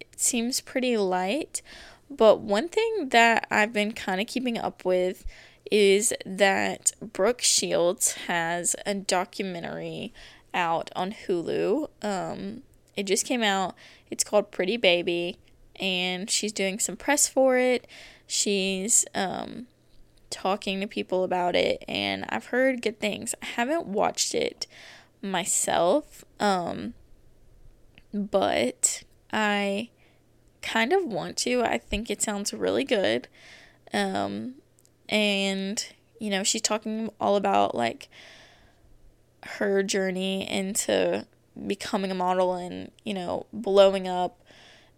it 0.00 0.06
seems 0.16 0.60
pretty 0.60 0.96
light. 0.96 1.62
But 2.10 2.40
one 2.40 2.68
thing 2.68 3.10
that 3.10 3.46
I've 3.50 3.72
been 3.72 3.92
kind 3.92 4.20
of 4.20 4.26
keeping 4.26 4.58
up 4.58 4.84
with 4.84 5.24
is 5.70 6.12
that 6.24 6.92
Brooke 7.00 7.42
Shields 7.42 8.12
has 8.26 8.74
a 8.86 8.94
documentary 8.94 10.12
out 10.54 10.90
on 10.96 11.12
Hulu. 11.12 11.88
Um, 12.02 12.62
it 12.96 13.04
just 13.04 13.26
came 13.26 13.42
out. 13.42 13.74
It's 14.10 14.24
called 14.24 14.50
Pretty 14.50 14.76
Baby, 14.76 15.38
and 15.78 16.30
she's 16.30 16.52
doing 16.52 16.78
some 16.78 16.96
press 16.96 17.28
for 17.28 17.58
it. 17.58 17.86
She's 18.30 19.06
um, 19.14 19.68
talking 20.28 20.80
to 20.82 20.86
people 20.86 21.24
about 21.24 21.56
it, 21.56 21.82
and 21.88 22.26
I've 22.28 22.46
heard 22.46 22.82
good 22.82 23.00
things. 23.00 23.34
I 23.42 23.46
haven't 23.46 23.86
watched 23.86 24.34
it 24.34 24.66
myself, 25.22 26.26
um, 26.38 26.92
but 28.12 29.02
I 29.32 29.88
kind 30.60 30.92
of 30.92 31.04
want 31.04 31.38
to. 31.38 31.62
I 31.62 31.78
think 31.78 32.10
it 32.10 32.20
sounds 32.20 32.52
really 32.52 32.84
good. 32.84 33.28
Um, 33.94 34.56
and, 35.08 35.84
you 36.20 36.28
know, 36.28 36.44
she's 36.44 36.60
talking 36.60 37.10
all 37.18 37.36
about 37.36 37.74
like 37.74 38.10
her 39.44 39.82
journey 39.82 40.48
into 40.48 41.26
becoming 41.66 42.10
a 42.10 42.14
model 42.14 42.52
and, 42.52 42.90
you 43.04 43.14
know, 43.14 43.46
blowing 43.54 44.06
up 44.06 44.37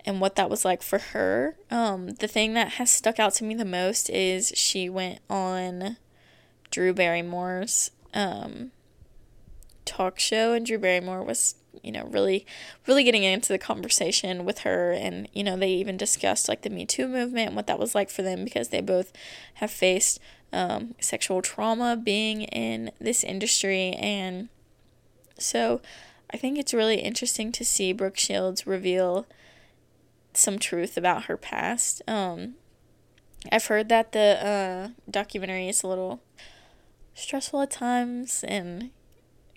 and 0.04 0.20
what 0.20 0.36
that 0.36 0.50
was 0.50 0.64
like 0.64 0.82
for 0.82 0.98
her. 0.98 1.56
Um, 1.70 2.10
the 2.14 2.28
thing 2.28 2.54
that 2.54 2.72
has 2.72 2.90
stuck 2.90 3.18
out 3.18 3.34
to 3.34 3.44
me 3.44 3.54
the 3.54 3.64
most 3.64 4.10
is 4.10 4.52
she 4.54 4.88
went 4.88 5.20
on 5.28 5.96
Drew 6.70 6.92
Barrymore's 6.92 7.90
um, 8.14 8.70
talk 9.84 10.18
show, 10.18 10.52
and 10.52 10.64
Drew 10.64 10.78
Barrymore 10.78 11.22
was 11.22 11.54
you 11.82 11.92
know, 11.92 12.04
really, 12.06 12.46
really 12.86 13.04
getting 13.04 13.22
into 13.22 13.52
the 13.52 13.58
conversation 13.58 14.44
with 14.44 14.60
her. 14.60 14.92
And, 14.92 15.28
you 15.32 15.44
know, 15.44 15.56
they 15.56 15.70
even 15.70 15.96
discussed 15.96 16.48
like 16.48 16.62
the 16.62 16.70
Me 16.70 16.84
Too 16.84 17.08
movement 17.08 17.48
and 17.48 17.56
what 17.56 17.66
that 17.66 17.78
was 17.78 17.94
like 17.94 18.10
for 18.10 18.22
them 18.22 18.44
because 18.44 18.68
they 18.68 18.80
both 18.80 19.12
have 19.54 19.70
faced 19.70 20.20
um, 20.52 20.94
sexual 21.00 21.42
trauma 21.42 21.96
being 21.96 22.42
in 22.42 22.90
this 23.00 23.24
industry. 23.24 23.92
And 23.92 24.48
so 25.38 25.80
I 26.32 26.36
think 26.36 26.58
it's 26.58 26.74
really 26.74 27.00
interesting 27.00 27.52
to 27.52 27.64
see 27.64 27.92
Brooke 27.92 28.18
Shields 28.18 28.66
reveal 28.66 29.26
some 30.34 30.58
truth 30.58 30.96
about 30.96 31.24
her 31.24 31.36
past. 31.36 32.02
Um, 32.06 32.54
I've 33.50 33.66
heard 33.66 33.88
that 33.88 34.12
the 34.12 34.46
uh, 34.46 34.88
documentary 35.10 35.68
is 35.68 35.82
a 35.82 35.88
little 35.88 36.22
stressful 37.14 37.62
at 37.62 37.70
times 37.70 38.44
and 38.46 38.90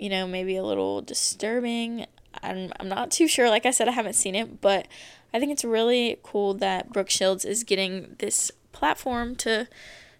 you 0.03 0.09
know, 0.09 0.27
maybe 0.27 0.57
a 0.57 0.63
little 0.63 1.01
disturbing. 1.01 2.05
I'm, 2.41 2.73
I'm 2.79 2.89
not 2.89 3.09
too 3.09 3.25
sure. 3.27 3.49
Like 3.49 3.65
I 3.65 3.71
said, 3.71 3.87
I 3.87 3.91
haven't 3.91 4.15
seen 4.15 4.35
it, 4.35 4.59
but 4.59 4.87
I 5.33 5.39
think 5.39 5.51
it's 5.51 5.63
really 5.63 6.19
cool 6.23 6.53
that 6.55 6.91
Brooke 6.91 7.09
Shields 7.09 7.45
is 7.45 7.63
getting 7.63 8.15
this 8.19 8.51
platform 8.73 9.35
to 9.37 9.67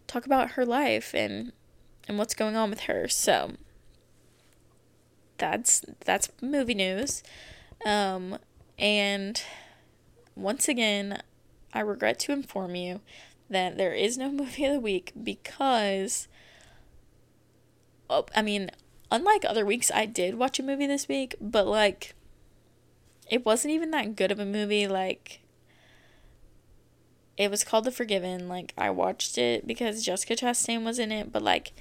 talk 0.08 0.26
about 0.26 0.52
her 0.52 0.66
life 0.66 1.14
and 1.14 1.52
and 2.08 2.18
what's 2.18 2.34
going 2.34 2.56
on 2.56 2.70
with 2.70 2.82
her. 2.82 3.08
So 3.08 3.54
that's 5.38 5.84
that's 6.06 6.30
movie 6.42 6.74
news. 6.74 7.24
Um, 7.86 8.38
and 8.80 9.42
once 10.36 10.68
again, 10.68 11.22
I 11.74 11.80
regret 11.80 12.20
to 12.20 12.32
inform 12.32 12.76
you 12.76 13.02
that 13.50 13.78
there 13.78 13.94
is 13.94 14.18
no 14.18 14.32
movie 14.32 14.66
of 14.66 14.74
the 14.74 14.80
week 14.80 15.12
because 15.22 16.28
oh, 18.10 18.26
I 18.36 18.42
mean, 18.42 18.70
unlike 19.12 19.46
other 19.46 19.66
weeks, 19.66 19.92
I 19.94 20.06
did 20.06 20.36
watch 20.36 20.60
a 20.60 20.64
movie 20.64 20.88
this 20.88 21.08
week, 21.08 21.36
but 21.42 21.68
like, 21.68 22.16
it 23.30 23.46
wasn't 23.46 23.74
even 23.74 23.92
that 23.92 24.16
good 24.16 24.32
of 24.32 24.40
a 24.40 24.46
movie. 24.46 24.88
Like, 24.88 25.42
it 27.38 27.50
was 27.50 27.64
called 27.64 27.86
The 27.86 27.92
Forgiven. 27.92 28.48
Like, 28.48 28.74
I 28.78 28.90
watched 28.90 29.38
it 29.38 29.66
because 29.66 30.04
Jessica 30.04 30.36
Chastain 30.36 30.84
was 30.84 31.00
in 31.00 31.12
it, 31.12 31.32
but 31.32 31.42
like, 31.42 31.74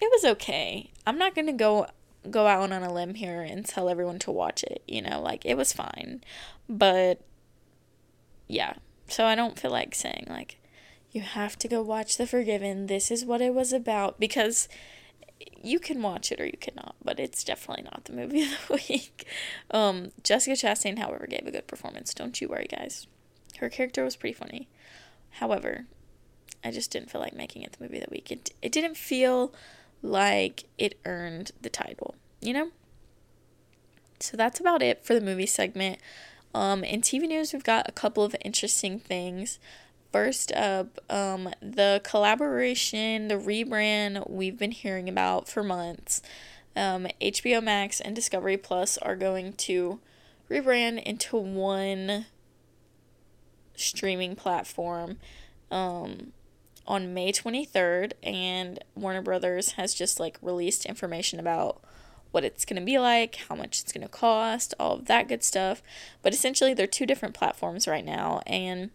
it 0.00 0.10
was 0.10 0.24
okay. 0.24 0.90
I'm 1.06 1.18
not 1.18 1.34
gonna 1.34 1.52
go 1.52 1.86
go 2.30 2.46
out 2.46 2.72
on 2.72 2.82
a 2.82 2.92
limb 2.92 3.14
here 3.14 3.42
and 3.42 3.66
tell 3.66 3.88
everyone 3.88 4.18
to 4.20 4.30
watch 4.30 4.62
it. 4.62 4.82
You 4.88 5.02
know, 5.02 5.20
like 5.20 5.44
it 5.44 5.56
was 5.56 5.72
fine, 5.72 6.22
but 6.68 7.20
yeah. 8.48 8.74
So 9.08 9.24
I 9.24 9.34
don't 9.34 9.58
feel 9.58 9.70
like 9.70 9.94
saying 9.94 10.26
like 10.28 10.58
you 11.12 11.20
have 11.20 11.56
to 11.58 11.68
go 11.68 11.82
watch 11.82 12.16
The 12.16 12.26
Forgiven. 12.26 12.86
This 12.86 13.10
is 13.10 13.24
what 13.24 13.40
it 13.40 13.54
was 13.54 13.72
about 13.72 14.18
because 14.18 14.68
you 15.62 15.78
can 15.78 16.02
watch 16.02 16.32
it 16.32 16.40
or 16.40 16.46
you 16.46 16.58
cannot, 16.60 16.96
but 17.02 17.20
it's 17.20 17.44
definitely 17.44 17.84
not 17.84 18.04
the 18.04 18.12
movie 18.12 18.42
of 18.42 18.50
the 18.68 18.74
week. 18.88 19.26
Um, 19.70 20.10
Jessica 20.22 20.56
Chastain, 20.56 20.98
however, 20.98 21.26
gave 21.28 21.46
a 21.46 21.50
good 21.50 21.66
performance. 21.66 22.14
Don't 22.14 22.40
you 22.40 22.48
worry, 22.48 22.66
guys. 22.68 23.06
Her 23.58 23.68
character 23.68 24.04
was 24.04 24.16
pretty 24.16 24.34
funny. 24.34 24.68
However, 25.30 25.86
I 26.64 26.70
just 26.70 26.90
didn't 26.90 27.10
feel 27.10 27.20
like 27.20 27.34
making 27.34 27.62
it 27.62 27.72
the 27.72 27.84
movie 27.84 27.98
of 27.98 28.04
the 28.04 28.10
week. 28.10 28.30
It 28.30 28.50
it 28.62 28.72
didn't 28.72 28.96
feel 28.96 29.52
like 30.02 30.64
it 30.78 30.98
earned 31.04 31.52
the 31.60 31.70
title, 31.70 32.14
you 32.40 32.52
know. 32.52 32.70
So 34.20 34.36
that's 34.36 34.60
about 34.60 34.82
it 34.82 35.04
for 35.04 35.14
the 35.14 35.20
movie 35.20 35.46
segment. 35.46 35.98
Um, 36.54 36.84
in 36.84 37.00
TV 37.00 37.26
news, 37.26 37.52
we've 37.52 37.64
got 37.64 37.88
a 37.88 37.92
couple 37.92 38.22
of 38.22 38.36
interesting 38.40 38.98
things. 38.98 39.58
First 40.12 40.52
up, 40.52 41.00
um, 41.10 41.50
the 41.60 42.00
collaboration, 42.04 43.26
the 43.26 43.34
rebrand 43.34 44.30
we've 44.30 44.56
been 44.56 44.70
hearing 44.70 45.08
about 45.08 45.48
for 45.48 45.64
months. 45.64 46.22
Um, 46.76 47.08
HBO 47.20 47.62
Max 47.62 48.00
and 48.00 48.14
Discovery 48.14 48.56
Plus 48.56 48.96
are 48.98 49.16
going 49.16 49.54
to 49.54 49.98
rebrand 50.48 51.02
into 51.02 51.36
one 51.36 52.26
streaming 53.74 54.36
platform 54.36 55.18
um, 55.72 56.32
on 56.86 57.12
May 57.12 57.32
23rd, 57.32 58.12
and 58.22 58.78
Warner 58.94 59.22
Brothers 59.22 59.72
has 59.72 59.94
just 59.94 60.20
like 60.20 60.38
released 60.40 60.86
information 60.86 61.40
about 61.40 61.82
what 62.34 62.44
it's 62.44 62.64
going 62.64 62.80
to 62.80 62.84
be 62.84 62.98
like, 62.98 63.36
how 63.48 63.54
much 63.54 63.80
it's 63.80 63.92
going 63.92 64.02
to 64.02 64.08
cost, 64.08 64.74
all 64.78 64.96
of 64.96 65.06
that 65.06 65.28
good 65.28 65.44
stuff. 65.44 65.82
But 66.20 66.34
essentially, 66.34 66.74
they're 66.74 66.86
two 66.86 67.06
different 67.06 67.34
platforms 67.34 67.86
right 67.86 68.04
now, 68.04 68.42
and 68.46 68.90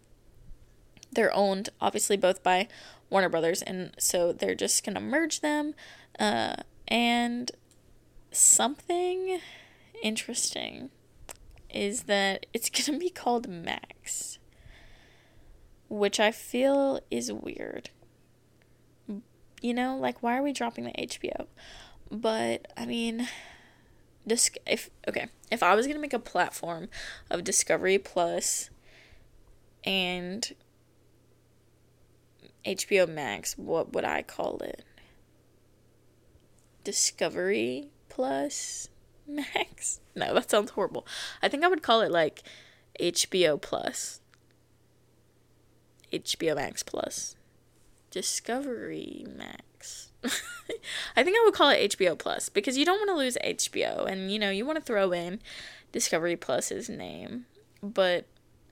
they're 1.12 1.34
owned 1.34 1.70
obviously 1.80 2.16
both 2.16 2.42
by 2.42 2.68
Warner 3.08 3.28
Brothers, 3.28 3.62
and 3.62 3.92
so 3.98 4.32
they're 4.32 4.54
just 4.54 4.84
gonna 4.84 5.00
merge 5.00 5.40
them. 5.40 5.74
Uh, 6.18 6.56
and 6.86 7.50
something 8.30 9.40
interesting 10.02 10.90
is 11.68 12.04
that 12.04 12.46
it's 12.52 12.70
gonna 12.86 12.98
be 12.98 13.10
called 13.10 13.48
Max, 13.48 14.38
which 15.88 16.20
I 16.20 16.30
feel 16.30 17.00
is 17.10 17.32
weird. 17.32 17.90
You 19.60 19.74
know, 19.74 19.96
like 19.96 20.22
why 20.22 20.38
are 20.38 20.42
we 20.42 20.52
dropping 20.52 20.84
the 20.84 20.92
HBO? 20.92 21.46
But 22.10 22.72
I 22.76 22.86
mean, 22.86 23.28
disc- 24.26 24.56
if 24.66 24.90
okay, 25.08 25.28
if 25.50 25.62
I 25.62 25.74
was 25.74 25.86
gonna 25.86 25.98
make 25.98 26.12
a 26.12 26.18
platform 26.18 26.88
of 27.30 27.44
Discovery 27.44 27.98
Plus 27.98 28.70
and 29.84 30.54
HBO 32.64 33.08
Max, 33.08 33.56
what 33.56 33.92
would 33.92 34.04
I 34.04 34.22
call 34.22 34.58
it? 34.58 34.84
Discovery 36.84 37.90
Plus, 38.08 38.88
Max? 39.26 40.00
No, 40.16 40.34
that 40.34 40.50
sounds 40.50 40.72
horrible. 40.72 41.06
I 41.40 41.48
think 41.48 41.64
I 41.64 41.68
would 41.68 41.84
call 41.84 42.00
it 42.02 42.10
like 42.10 42.42
HBO 43.00 43.62
Plus. 43.62 44.20
HBO 46.12 46.56
Max 46.56 46.82
Plus. 46.82 47.36
Discovery 48.10 49.24
Max. 49.34 49.62
I 51.16 51.22
think 51.22 51.36
I 51.36 51.42
would 51.44 51.54
call 51.54 51.70
it 51.70 51.96
HBO 51.96 52.18
Plus 52.18 52.48
because 52.48 52.76
you 52.76 52.84
don't 52.84 52.98
want 52.98 53.10
to 53.10 53.16
lose 53.16 53.36
HBO 53.42 54.06
and 54.06 54.30
you 54.30 54.38
know, 54.38 54.50
you 54.50 54.66
want 54.66 54.78
to 54.78 54.84
throw 54.84 55.12
in 55.12 55.40
Discovery 55.92 56.36
Plus's 56.36 56.88
name, 56.88 57.46
but 57.82 58.26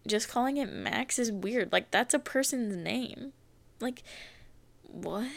just 0.07 0.29
calling 0.29 0.57
it 0.57 0.73
Max 0.73 1.19
is 1.19 1.31
weird. 1.31 1.73
Like 1.73 1.91
that's 1.91 2.15
a 2.15 2.19
person's 2.19 2.77
name. 2.77 3.33
Like 3.81 4.03
what? 4.83 5.31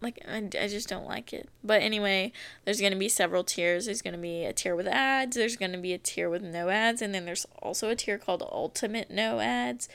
Like 0.00 0.20
I, 0.28 0.36
I 0.38 0.68
just 0.68 0.88
don't 0.88 1.06
like 1.06 1.32
it. 1.32 1.48
But 1.64 1.82
anyway, 1.82 2.32
there's 2.64 2.80
going 2.80 2.92
to 2.92 2.98
be 2.98 3.08
several 3.08 3.42
tiers. 3.42 3.86
There's 3.86 4.02
going 4.02 4.14
to 4.14 4.20
be 4.20 4.44
a 4.44 4.52
tier 4.52 4.76
with 4.76 4.86
ads, 4.86 5.36
there's 5.36 5.56
going 5.56 5.72
to 5.72 5.78
be 5.78 5.92
a 5.92 5.98
tier 5.98 6.30
with 6.30 6.42
no 6.42 6.68
ads, 6.68 7.02
and 7.02 7.14
then 7.14 7.24
there's 7.24 7.46
also 7.60 7.90
a 7.90 7.96
tier 7.96 8.18
called 8.18 8.42
Ultimate 8.42 9.10
No 9.10 9.40
Ads, 9.40 9.88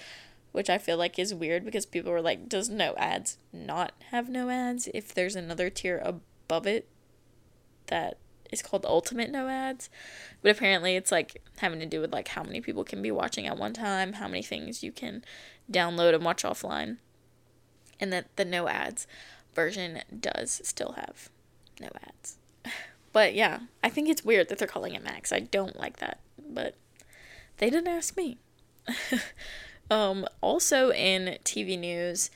which 0.53 0.69
I 0.69 0.77
feel 0.77 0.97
like 0.97 1.19
is 1.19 1.33
weird 1.33 1.65
because 1.65 1.85
people 1.85 2.11
were 2.11 2.21
like, 2.21 2.47
does 2.47 2.69
no 2.69 2.93
ads 2.95 3.37
not 3.51 3.91
have 4.11 4.29
no 4.29 4.49
ads 4.49 4.87
if 4.93 5.13
there's 5.13 5.35
another 5.35 5.69
tier 5.69 6.01
above 6.05 6.67
it 6.67 6.87
that 7.87 8.17
is 8.51 8.61
called 8.61 8.85
Ultimate 8.85 9.31
No 9.31 9.47
Ads? 9.47 9.89
But 10.43 10.51
apparently 10.51 10.95
it's 10.95 11.11
like 11.11 11.41
having 11.57 11.79
to 11.79 11.87
do 11.87 11.99
with 11.99 12.13
like 12.13 12.29
how 12.29 12.43
many 12.43 12.61
people 12.61 12.83
can 12.83 13.01
be 13.01 13.11
watching 13.11 13.47
at 13.47 13.57
one 13.57 13.73
time, 13.73 14.13
how 14.13 14.27
many 14.27 14.43
things 14.43 14.83
you 14.83 14.91
can 14.91 15.25
download 15.71 16.13
and 16.13 16.23
watch 16.23 16.43
offline. 16.43 16.97
And 17.99 18.13
that 18.13 18.35
the 18.35 18.45
no 18.45 18.67
ads 18.67 19.07
version 19.55 20.01
does 20.17 20.61
still 20.63 20.93
have 20.93 21.29
no 21.81 21.89
ads. 22.07 22.37
But 23.11 23.35
yeah, 23.35 23.59
I 23.83 23.89
think 23.89 24.09
it's 24.09 24.25
weird 24.25 24.49
that 24.49 24.57
they're 24.57 24.67
calling 24.67 24.95
it 24.95 25.03
Max. 25.03 25.31
I 25.31 25.41
don't 25.41 25.79
like 25.79 25.97
that, 25.97 26.19
but 26.49 26.73
they 27.57 27.69
didn't 27.69 27.89
ask 27.89 28.17
me. 28.17 28.39
um, 29.93 30.25
also 30.41 30.91
in 30.91 31.37
TV 31.43 31.77
news, 31.77 32.31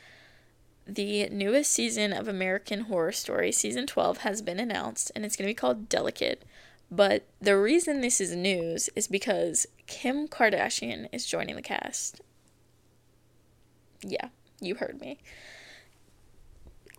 the 0.85 1.27
newest 1.29 1.71
season 1.71 2.13
of 2.13 2.27
American 2.27 2.81
Horror 2.81 3.11
Story, 3.11 3.51
season 3.51 3.87
12, 3.87 4.19
has 4.19 4.43
been 4.43 4.59
announced 4.59 5.11
and 5.15 5.25
it's 5.25 5.35
going 5.35 5.47
to 5.47 5.49
be 5.49 5.55
called 5.55 5.89
Delicate. 5.89 6.43
But 6.91 7.25
the 7.41 7.57
reason 7.57 8.01
this 8.01 8.21
is 8.21 8.35
news 8.35 8.89
is 8.95 9.07
because 9.07 9.65
Kim 9.87 10.27
Kardashian 10.27 11.09
is 11.11 11.25
joining 11.25 11.55
the 11.55 11.63
cast. 11.63 12.21
Yeah, 14.01 14.29
you 14.61 14.75
heard 14.75 15.01
me. 15.01 15.17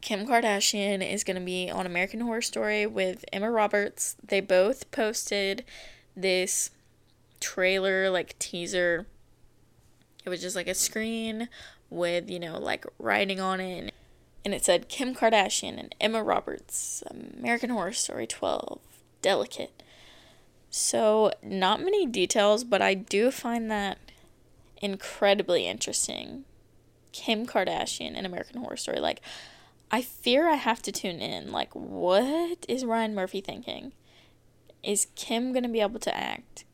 Kim 0.01 0.27
Kardashian 0.27 1.09
is 1.09 1.23
going 1.23 1.39
to 1.39 1.45
be 1.45 1.71
on 1.71 1.87
American 1.87 2.21
Horror 2.21 2.43
Story 2.43 2.85
with 2.85 3.25
Emma 3.33 3.51
Roberts. 3.51 4.17
They 4.27 4.41
both 4.41 4.91
posted 4.91 5.65
this 6.17 6.71
trailer, 7.41 8.11
like 8.11 8.37
teaser. 8.41 9.07
It 10.25 10.29
was 10.29 10.41
just 10.41 10.57
like 10.57 10.69
a 10.69 10.75
screen 10.75 11.49
with, 11.91 12.29
you 12.29 12.39
know, 12.39 12.59
like 12.59 12.85
writing 12.99 13.41
on 13.41 13.61
it. 13.61 13.95
And 14.45 14.55
it 14.55 14.65
said 14.65 14.89
Kim 14.89 15.15
Kardashian 15.15 15.79
and 15.79 15.95
Emma 16.01 16.23
Roberts, 16.23 17.03
American 17.11 17.71
Horror 17.71 17.93
Story 17.93 18.27
12, 18.27 18.81
Delicate. 19.21 19.83
So, 20.71 21.33
not 21.43 21.81
many 21.81 22.07
details, 22.07 22.63
but 22.63 22.83
I 22.83 22.95
do 22.95 23.31
find 23.31 23.71
that 23.71 23.99
incredibly 24.81 25.67
interesting. 25.67 26.45
Kim 27.13 27.47
Kardashian 27.47 28.13
and 28.15 28.27
American 28.27 28.61
Horror 28.61 28.77
Story. 28.77 29.01
Like, 29.01 29.21
I 29.91 30.03
fear 30.03 30.49
I 30.49 30.57
have 30.57 30.83
to 30.83 30.93
tune 30.93 31.21
in. 31.21 31.51
Like, 31.51 31.75
what 31.75 32.65
is 32.69 32.85
Ryan 32.85 33.15
Murphy 33.15 33.41
thinking? 33.41 33.93
Is 34.83 35.09
Kim 35.17 35.53
going 35.53 35.63
to 35.63 35.69
be 35.69 35.81
able 35.81 36.01
to 36.01 36.17
act? 36.17 36.65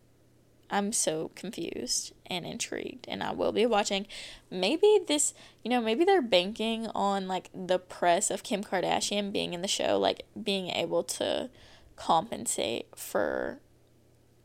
I'm 0.71 0.93
so 0.93 1.31
confused 1.35 2.13
and 2.27 2.47
intrigued, 2.47 3.07
and 3.09 3.23
I 3.23 3.33
will 3.33 3.53
be 3.53 3.67
watching. 3.67 4.07
Maybe 4.51 5.01
this, 5.07 5.35
you 5.63 5.71
know, 5.71 5.81
maybe 5.81 6.05
they're 6.05 6.23
banking 6.23 6.89
on 6.95 7.29
like 7.29 7.51
the 7.55 7.79
press 7.79 8.31
of 8.31 8.43
Kim 8.43 8.65
Kardashian 8.65 9.33
being 9.33 9.55
in 9.55 9.63
the 9.63 9.69
show, 9.69 9.99
like 9.99 10.25
being 10.41 10.69
able 10.69 11.03
to 11.05 11.51
compensate 11.97 12.87
for 12.97 13.61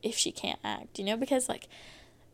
if 0.04 0.16
she 0.16 0.32
can't 0.32 0.60
act, 0.64 1.00
you 1.00 1.06
know, 1.06 1.18
because 1.18 1.50
like 1.50 1.68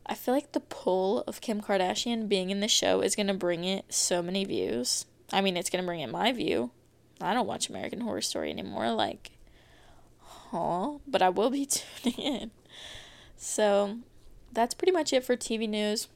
I 0.06 0.16
feel 0.16 0.34
like 0.34 0.52
the 0.52 0.60
pull 0.60 1.22
of 1.22 1.42
Kim 1.42 1.62
Kardashian 1.62 2.28
being 2.28 2.50
in 2.50 2.60
the 2.60 2.68
show 2.68 3.02
is 3.02 3.16
going 3.16 3.28
to 3.28 3.34
bring 3.34 3.64
it 3.64 3.86
so 3.90 4.22
many 4.22 4.46
views 4.46 5.06
I 5.32 5.42
mean, 5.42 5.58
it's 5.58 5.70
going 5.70 5.84
to 5.84 5.86
bring 5.86 6.02
it 6.02 6.12
my 6.12 6.32
view. 6.32 6.72
I 7.22 7.34
don't 7.34 7.48
watch 7.48 7.70
American 7.70 8.02
Horror 8.02 8.22
Story 8.22 8.52
anymore. 8.52 8.92
Like, 8.92 9.32
huh? 10.22 11.00
But 11.08 11.22
I 11.22 11.30
will 11.30 11.50
be 11.50 11.66
tuning 12.04 12.20
in. 12.20 12.52
So, 13.38 13.98
that's 14.52 14.74
pretty 14.74 14.92
much 14.92 15.14
it 15.14 15.24
for 15.24 15.36
TV 15.36 15.68
news. 15.68 16.08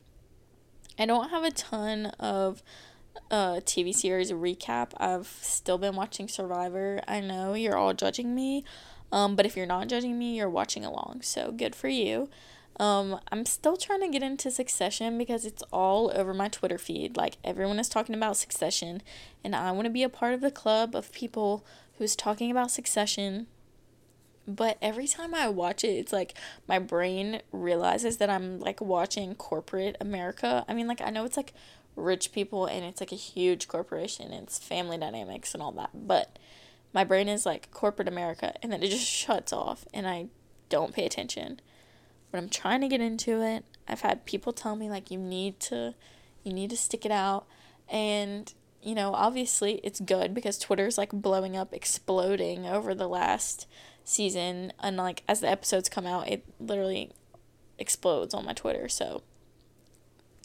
I 0.98 1.06
don't 1.06 1.30
have 1.30 1.44
a 1.44 1.52
ton 1.52 2.08
of 2.20 2.64
uh, 3.32 3.56
TV 3.66 3.94
series 3.94 4.32
recap. 4.32 4.92
I've 4.98 5.28
still 5.28 5.78
been 5.78 5.96
watching 5.96 6.28
Survivor. 6.28 7.02
I 7.08 7.20
know 7.20 7.54
you're 7.54 7.78
all 7.78 7.94
judging 7.94 8.34
me, 8.36 8.64
um, 9.12 9.36
but 9.36 9.46
if 9.46 9.56
you're 9.56 9.66
not 9.66 9.88
judging 9.88 10.18
me, 10.18 10.36
you're 10.36 10.50
watching 10.50 10.84
along. 10.84 11.22
So, 11.24 11.52
good 11.52 11.76
for 11.76 11.88
you. 11.88 12.30
Um, 12.80 13.20
I'm 13.30 13.46
still 13.46 13.76
trying 13.76 14.00
to 14.02 14.08
get 14.08 14.24
into 14.24 14.50
Succession 14.50 15.18
because 15.18 15.46
it's 15.46 15.64
all 15.72 16.12
over 16.16 16.34
my 16.34 16.48
Twitter 16.48 16.78
feed. 16.78 17.18
Like 17.18 17.38
everyone 17.44 17.78
is 17.78 17.90
talking 17.90 18.16
about 18.16 18.38
Succession, 18.38 19.02
and 19.44 19.56
I 19.56 19.72
want 19.74 19.86
to 19.86 19.92
be 19.92 20.04
a 20.04 20.10
part 20.10 20.34
of 20.34 20.42
the 20.42 20.52
club 20.52 20.96
of 20.96 21.12
people 21.12 21.66
who's 21.98 22.16
talking 22.16 22.50
about 22.50 22.72
Succession. 22.72 23.48
But 24.48 24.78
every 24.82 25.08
time 25.08 25.36
I 25.36 25.48
watch 25.50 25.84
it, 25.84 25.90
it's 25.90 26.14
like 26.14 26.34
my 26.68 26.80
brain 26.80 27.42
realizes 27.52 28.18
that 28.18 28.30
I'm 28.30 28.60
like 28.60 28.82
watching 28.82 29.36
corporate 29.36 29.96
America. 30.00 30.66
I 30.68 30.74
mean, 30.74 30.88
like 30.88 31.02
I 31.02 31.10
know 31.10 31.26
it's 31.26 31.38
like 31.38 31.54
rich 31.96 32.32
people 32.32 32.66
and 32.66 32.84
it's 32.84 33.00
like 33.00 33.12
a 33.12 33.16
huge 33.16 33.68
corporation, 33.68 34.32
and 34.32 34.44
it's 34.44 34.58
family 34.58 34.98
dynamics 34.98 35.54
and 35.54 35.62
all 35.62 35.72
that, 35.74 35.92
but 35.94 36.40
my 36.94 37.04
brain 37.04 37.30
is 37.30 37.46
like 37.46 37.70
corporate 37.72 38.08
America, 38.08 38.56
and 38.64 38.72
then 38.72 38.82
it 38.82 38.90
just 38.90 39.06
shuts 39.08 39.54
off, 39.54 39.86
and 39.94 40.08
I 40.08 40.28
don't 40.70 40.94
pay 40.94 41.06
attention 41.06 41.60
but 42.32 42.38
I'm 42.38 42.50
trying 42.50 42.82
to 42.82 42.88
get 42.88 43.02
into 43.02 43.42
it. 43.42 43.66
I've 43.88 44.02
had 44.02 44.26
people 44.26 44.54
tell 44.54 44.76
me 44.76 44.90
like 44.90 45.12
you 45.12 45.18
need 45.18 45.60
to 45.62 45.96
you 46.44 46.54
need 46.54 46.70
to 46.70 46.78
stick 46.78 47.06
it 47.06 47.12
out 47.12 47.46
and 47.88 48.54
you 48.82 48.96
know, 48.96 49.14
obviously 49.14 49.82
it's 49.84 50.00
good 50.00 50.34
because 50.34 50.58
Twitter's 50.58 50.98
like 50.98 51.12
blowing 51.12 51.58
up, 51.58 51.74
exploding 51.74 52.66
over 52.66 52.96
the 52.96 53.10
last 53.10 53.68
season 54.04 54.74
and 54.80 54.98
like 54.98 55.24
as 55.28 55.40
the 55.40 55.50
episodes 55.50 55.90
come 55.90 56.06
out, 56.06 56.28
it 56.28 56.46
literally 56.60 57.12
explodes 57.78 58.34
on 58.34 58.46
my 58.46 58.54
Twitter. 58.54 58.90
So 58.90 59.24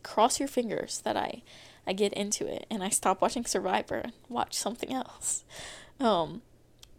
cross 0.02 0.38
your 0.38 0.48
fingers 0.48 1.00
that 1.02 1.16
I 1.16 1.42
I 1.86 1.92
get 1.92 2.12
into 2.14 2.46
it 2.46 2.66
and 2.70 2.82
I 2.82 2.88
stop 2.88 3.20
watching 3.20 3.44
Survivor 3.44 3.96
and 4.04 4.12
watch 4.28 4.54
something 4.54 4.92
else. 4.92 5.44
Um 6.00 6.42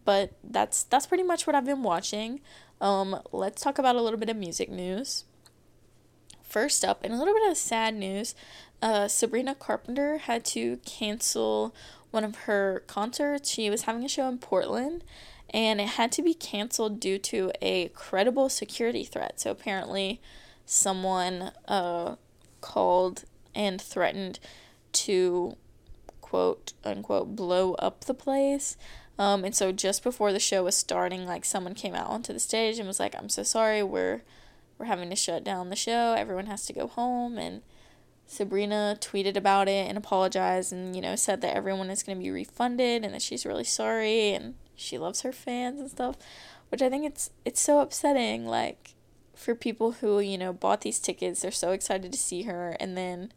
but 0.05 0.33
that's 0.43 0.83
that's 0.83 1.07
pretty 1.07 1.23
much 1.23 1.45
what 1.45 1.55
I've 1.55 1.65
been 1.65 1.83
watching. 1.83 2.39
Um, 2.79 3.19
let's 3.31 3.61
talk 3.61 3.79
about 3.79 3.95
a 3.95 4.01
little 4.01 4.19
bit 4.19 4.29
of 4.29 4.37
music 4.37 4.69
news. 4.69 5.25
First 6.43 6.85
up, 6.85 7.03
and 7.03 7.13
a 7.13 7.17
little 7.17 7.33
bit 7.33 7.49
of 7.49 7.57
sad 7.57 7.95
news, 7.95 8.35
uh, 8.81 9.07
Sabrina 9.07 9.55
Carpenter 9.55 10.19
had 10.19 10.45
to 10.45 10.77
cancel 10.85 11.73
one 12.11 12.23
of 12.23 12.35
her 12.45 12.83
concerts. 12.87 13.49
She 13.49 13.69
was 13.69 13.83
having 13.83 14.05
a 14.05 14.09
show 14.09 14.29
in 14.29 14.37
Portland, 14.37 15.03
and 15.51 15.79
it 15.79 15.89
had 15.89 16.12
to 16.13 16.21
be 16.21 16.34
canceled 16.34 16.99
due 16.99 17.17
to 17.19 17.51
a 17.62 17.89
credible 17.89 18.49
security 18.49 19.03
threat. 19.03 19.39
So 19.39 19.51
apparently, 19.51 20.21
someone 20.65 21.51
uh, 21.67 22.15
called 22.62 23.25
and 23.53 23.81
threatened 23.81 24.39
to 24.91 25.55
quote 26.21 26.73
unquote 26.84 27.36
blow 27.36 27.73
up 27.75 28.05
the 28.05 28.13
place. 28.13 28.77
Um, 29.17 29.45
and 29.45 29.55
so 29.55 29.71
just 29.71 30.03
before 30.03 30.34
the 30.34 30.39
show 30.39 30.63
was 30.63 30.75
starting, 30.75 31.25
like 31.25 31.45
someone 31.45 31.73
came 31.73 31.95
out 31.95 32.10
onto 32.10 32.34
the 32.34 32.39
stage 32.39 32.79
and 32.79 32.88
was 32.88 32.99
like, 32.99 33.15
"I'm 33.15 33.29
so 33.29 33.43
sorry, 33.43 33.81
we're 33.81 34.23
we're 34.77 34.88
having 34.88 35.10
to 35.10 35.15
shut 35.15 35.43
down 35.43 35.69
the 35.69 35.75
show. 35.75 36.15
Everyone 36.17 36.47
has 36.47 36.65
to 36.65 36.73
go 36.73 36.88
home." 36.88 37.38
And 37.38 37.62
Sabrina 38.27 38.97
tweeted 38.99 39.38
about 39.38 39.67
it 39.67 39.88
and 39.88 39.97
apologized 39.97 40.73
and 40.73 40.95
you 40.95 41.01
know 41.01 41.15
said 41.15 41.41
that 41.41 41.55
everyone 41.55 41.89
is 41.89 42.03
going 42.03 42.17
to 42.17 42.23
be 42.23 42.31
refunded 42.31 43.05
and 43.05 43.13
that 43.13 43.21
she's 43.21 43.45
really 43.45 43.63
sorry 43.63 44.31
and 44.34 44.55
she 44.75 44.97
loves 44.97 45.21
her 45.21 45.31
fans 45.31 45.79
and 45.79 45.89
stuff, 45.89 46.17
which 46.69 46.81
I 46.81 46.89
think 46.89 47.05
it's 47.05 47.29
it's 47.43 47.61
so 47.61 47.79
upsetting 47.79 48.45
like 48.45 48.95
for 49.35 49.53
people 49.53 49.93
who, 49.93 50.19
you 50.19 50.38
know, 50.38 50.53
bought 50.53 50.81
these 50.81 50.99
tickets, 50.99 51.41
they're 51.41 51.51
so 51.51 51.71
excited 51.71 52.11
to 52.11 52.17
see 52.17 52.43
her 52.43 52.75
and 52.79 52.97
then 52.97 53.33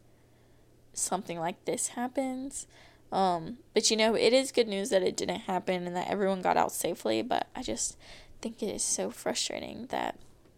something 0.93 1.39
like 1.39 1.63
this 1.65 1.89
happens. 1.89 2.67
Um, 3.11 3.57
but 3.73 3.89
you 3.89 3.97
know, 3.97 4.15
it 4.15 4.33
is 4.33 4.51
good 4.51 4.67
news 4.67 4.89
that 4.89 5.03
it 5.03 5.17
didn't 5.17 5.41
happen 5.41 5.87
and 5.87 5.95
that 5.95 6.09
everyone 6.09 6.41
got 6.41 6.57
out 6.57 6.71
safely, 6.71 7.21
but 7.21 7.47
I 7.55 7.63
just 7.63 7.97
think 8.41 8.61
it 8.61 8.67
is 8.67 8.83
so 8.83 9.09
frustrating 9.09 9.87
that 9.87 10.17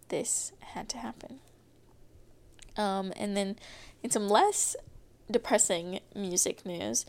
this 0.10 0.52
had 0.60 0.90
to 0.90 0.98
happen. 0.98 1.40
Um, 2.78 3.14
and 3.16 3.36
then 3.36 3.58
in 4.04 4.12
some 4.12 4.28
less 4.30 4.76
depressing 5.30 6.00
music 6.16 6.66
news, 6.66 7.06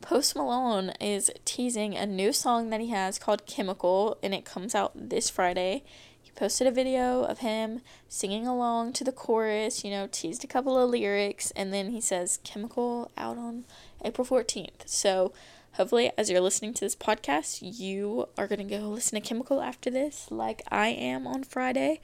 Post 0.00 0.36
Malone 0.36 0.90
is 1.00 1.30
teasing 1.44 1.96
a 1.96 2.06
new 2.06 2.32
song 2.32 2.70
that 2.70 2.80
he 2.80 2.88
has 2.90 3.18
called 3.18 3.46
Chemical, 3.46 4.18
and 4.22 4.34
it 4.34 4.44
comes 4.44 4.74
out 4.74 4.92
this 4.94 5.30
Friday. 5.30 5.84
he 6.22 6.30
posted 6.32 6.66
a 6.66 6.70
video 6.70 7.22
of 7.22 7.38
him 7.38 7.80
singing 8.08 8.46
along 8.46 8.92
to 8.92 9.04
the 9.04 9.12
chorus, 9.12 9.84
you 9.84 9.90
know, 9.90 10.06
teased 10.10 10.44
a 10.44 10.46
couple 10.46 10.78
of 10.78 10.90
lyrics, 10.90 11.50
and 11.52 11.72
then 11.72 11.90
he 11.90 12.00
says 12.00 12.38
Chemical 12.44 13.10
out 13.16 13.38
on 13.38 13.64
April 14.04 14.26
14th. 14.26 14.86
So 14.86 15.32
hopefully, 15.72 16.12
as 16.16 16.30
you're 16.30 16.40
listening 16.40 16.74
to 16.74 16.84
this 16.84 16.94
podcast, 16.94 17.60
you 17.62 18.28
are 18.36 18.46
going 18.46 18.66
to 18.66 18.78
go 18.78 18.88
listen 18.88 19.20
to 19.20 19.26
Chemical 19.26 19.60
after 19.60 19.90
this, 19.90 20.28
like 20.30 20.62
I 20.70 20.88
am 20.88 21.26
on 21.26 21.42
Friday. 21.42 22.00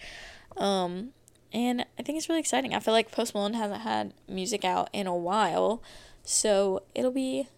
Um, 0.57 1.11
and 1.53 1.85
I 1.99 2.03
think 2.03 2.17
it's 2.19 2.29
really 2.29 2.41
exciting. 2.41 2.75
I 2.75 2.81
feel 2.81 2.95
like 2.95 3.13
Post 3.13 3.35
Malone 3.35 3.55
hasn't 3.55 3.83
had 3.83 4.15
music 4.27 4.65
out 4.65 4.89
in 4.93 5.07
a 5.07 5.15
while, 5.15 5.83
so 6.25 6.83
it'll 6.95 7.11
be 7.11 7.49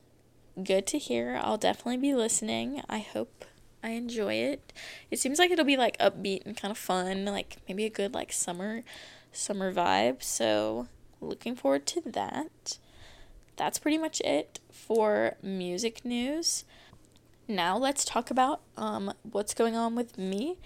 good 0.63 0.87
to 0.89 0.99
hear. 0.99 1.41
I'll 1.43 1.59
definitely 1.59 1.99
be 1.99 2.15
listening. 2.15 2.83
I 2.89 2.99
hope 2.99 3.45
I 3.83 3.91
enjoy 3.91 4.35
it. 4.35 4.73
It 5.11 5.19
seems 5.19 5.39
like 5.39 5.51
it'll 5.51 5.65
be 5.65 5.77
like 5.77 5.99
upbeat 5.99 6.47
and 6.47 6.57
kind 6.57 6.73
of 6.73 6.79
fun, 6.79 7.25
like 7.27 7.59
maybe 7.69 7.85
a 7.85 7.91
good 7.91 8.15
like 8.15 8.33
summer 8.33 8.83
summer 9.33 9.73
vibe. 9.73 10.23
So, 10.23 10.89
looking 11.21 11.57
forward 11.57 11.87
to 11.87 12.01
that. 12.07 12.79
That's 13.57 13.79
pretty 13.79 13.99
much 13.99 14.21
it 14.21 14.61
for 14.71 15.37
music 15.43 16.05
news. 16.05 16.65
Now 17.47 17.77
let's 17.77 18.05
talk 18.05 18.31
about 18.31 18.63
um 18.77 19.13
what's 19.23 19.55
going 19.55 19.77
on 19.77 19.95
with 19.95 20.17
me 20.17 20.57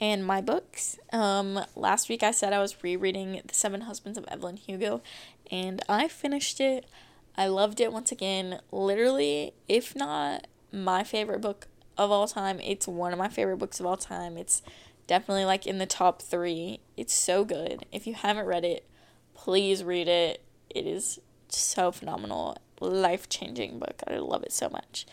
and 0.00 0.24
my 0.24 0.40
books. 0.40 0.98
Um 1.12 1.64
last 1.74 2.08
week 2.08 2.22
I 2.22 2.30
said 2.30 2.52
I 2.52 2.60
was 2.60 2.82
rereading 2.84 3.40
The 3.44 3.54
Seven 3.54 3.82
Husbands 3.82 4.18
of 4.18 4.26
Evelyn 4.28 4.58
Hugo 4.58 5.02
and 5.50 5.82
I 5.88 6.08
finished 6.08 6.60
it. 6.60 6.86
I 7.36 7.48
loved 7.48 7.80
it 7.80 7.92
once 7.92 8.10
again. 8.12 8.60
Literally, 8.72 9.52
if 9.68 9.94
not 9.94 10.46
my 10.72 11.04
favorite 11.04 11.40
book 11.40 11.68
of 11.98 12.10
all 12.10 12.26
time, 12.26 12.60
it's 12.60 12.88
one 12.88 13.12
of 13.12 13.18
my 13.18 13.28
favorite 13.28 13.58
books 13.58 13.80
of 13.80 13.86
all 13.86 13.96
time. 13.96 14.36
It's 14.36 14.62
definitely 15.06 15.44
like 15.44 15.66
in 15.66 15.78
the 15.78 15.86
top 15.86 16.22
three. 16.22 16.80
It's 16.96 17.14
so 17.14 17.44
good. 17.44 17.84
If 17.92 18.06
you 18.06 18.14
haven't 18.14 18.46
read 18.46 18.64
it, 18.64 18.88
please 19.34 19.84
read 19.84 20.08
it. 20.08 20.42
It 20.70 20.86
is 20.86 21.20
so 21.48 21.92
phenomenal, 21.92 22.56
life 22.80 23.28
changing 23.28 23.78
book. 23.78 24.02
I 24.06 24.16
love 24.16 24.42
it 24.42 24.52
so 24.52 24.68
much. 24.68 25.06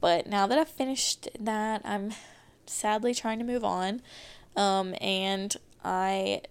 But 0.00 0.26
now 0.26 0.46
that 0.46 0.58
I've 0.58 0.68
finished 0.68 1.28
that, 1.38 1.82
I'm 1.84 2.12
sadly 2.66 3.14
trying 3.14 3.38
to 3.38 3.44
move 3.44 3.64
on. 3.64 4.02
Um, 4.56 4.94
and 5.00 5.56
I 5.82 6.42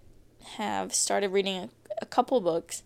have 0.57 0.93
started 0.93 1.31
reading 1.31 1.57
a, 1.57 1.69
a 2.01 2.05
couple 2.05 2.41
books. 2.41 2.83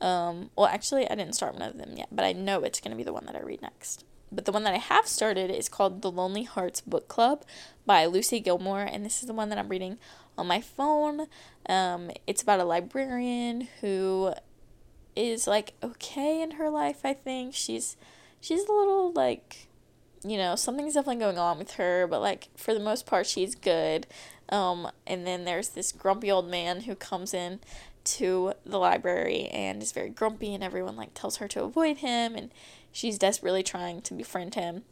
Um, 0.00 0.50
well, 0.56 0.66
actually, 0.66 1.08
I 1.08 1.14
didn't 1.14 1.34
start 1.34 1.54
one 1.54 1.62
of 1.62 1.78
them 1.78 1.94
yet, 1.96 2.08
but 2.12 2.24
I 2.24 2.32
know 2.32 2.62
it's 2.62 2.80
going 2.80 2.90
to 2.90 2.96
be 2.96 3.04
the 3.04 3.12
one 3.12 3.26
that 3.26 3.36
I 3.36 3.40
read 3.40 3.62
next. 3.62 4.04
But 4.30 4.44
the 4.44 4.52
one 4.52 4.64
that 4.64 4.74
I 4.74 4.78
have 4.78 5.06
started 5.06 5.50
is 5.50 5.68
called 5.68 6.02
The 6.02 6.10
Lonely 6.10 6.42
Hearts 6.42 6.80
Book 6.80 7.08
Club 7.08 7.44
by 7.86 8.04
Lucy 8.06 8.40
Gilmore, 8.40 8.82
and 8.82 9.04
this 9.04 9.20
is 9.20 9.26
the 9.26 9.32
one 9.32 9.48
that 9.48 9.58
I'm 9.58 9.68
reading 9.68 9.98
on 10.36 10.46
my 10.46 10.60
phone. 10.60 11.28
Um, 11.68 12.10
it's 12.26 12.42
about 12.42 12.60
a 12.60 12.64
librarian 12.64 13.68
who 13.80 14.34
is 15.14 15.46
like 15.46 15.74
okay 15.82 16.42
in 16.42 16.52
her 16.52 16.68
life. 16.68 17.00
I 17.04 17.14
think 17.14 17.54
she's 17.54 17.96
she's 18.40 18.64
a 18.64 18.72
little 18.72 19.12
like 19.12 19.68
you 20.24 20.36
know 20.36 20.56
something's 20.56 20.94
definitely 20.94 21.20
going 21.20 21.38
on 21.38 21.58
with 21.58 21.72
her, 21.72 22.06
but 22.06 22.20
like 22.20 22.48
for 22.56 22.74
the 22.74 22.80
most 22.80 23.06
part 23.06 23.26
she's 23.26 23.54
good. 23.54 24.06
Um, 24.48 24.88
and 25.06 25.26
then 25.26 25.44
there's 25.44 25.70
this 25.70 25.90
grumpy 25.90 26.30
old 26.30 26.48
man 26.48 26.82
who 26.82 26.94
comes 26.94 27.34
in 27.34 27.60
to 28.06 28.54
the 28.64 28.78
library 28.78 29.48
and 29.48 29.82
is 29.82 29.92
very 29.92 30.08
grumpy, 30.08 30.54
and 30.54 30.64
everyone 30.64 30.96
like 30.96 31.14
tells 31.14 31.36
her 31.36 31.48
to 31.48 31.64
avoid 31.64 31.98
him, 31.98 32.34
and 32.34 32.52
she's 32.90 33.18
desperately 33.18 33.62
trying 33.62 34.00
to 34.02 34.14
befriend 34.14 34.54
him. 34.54 34.82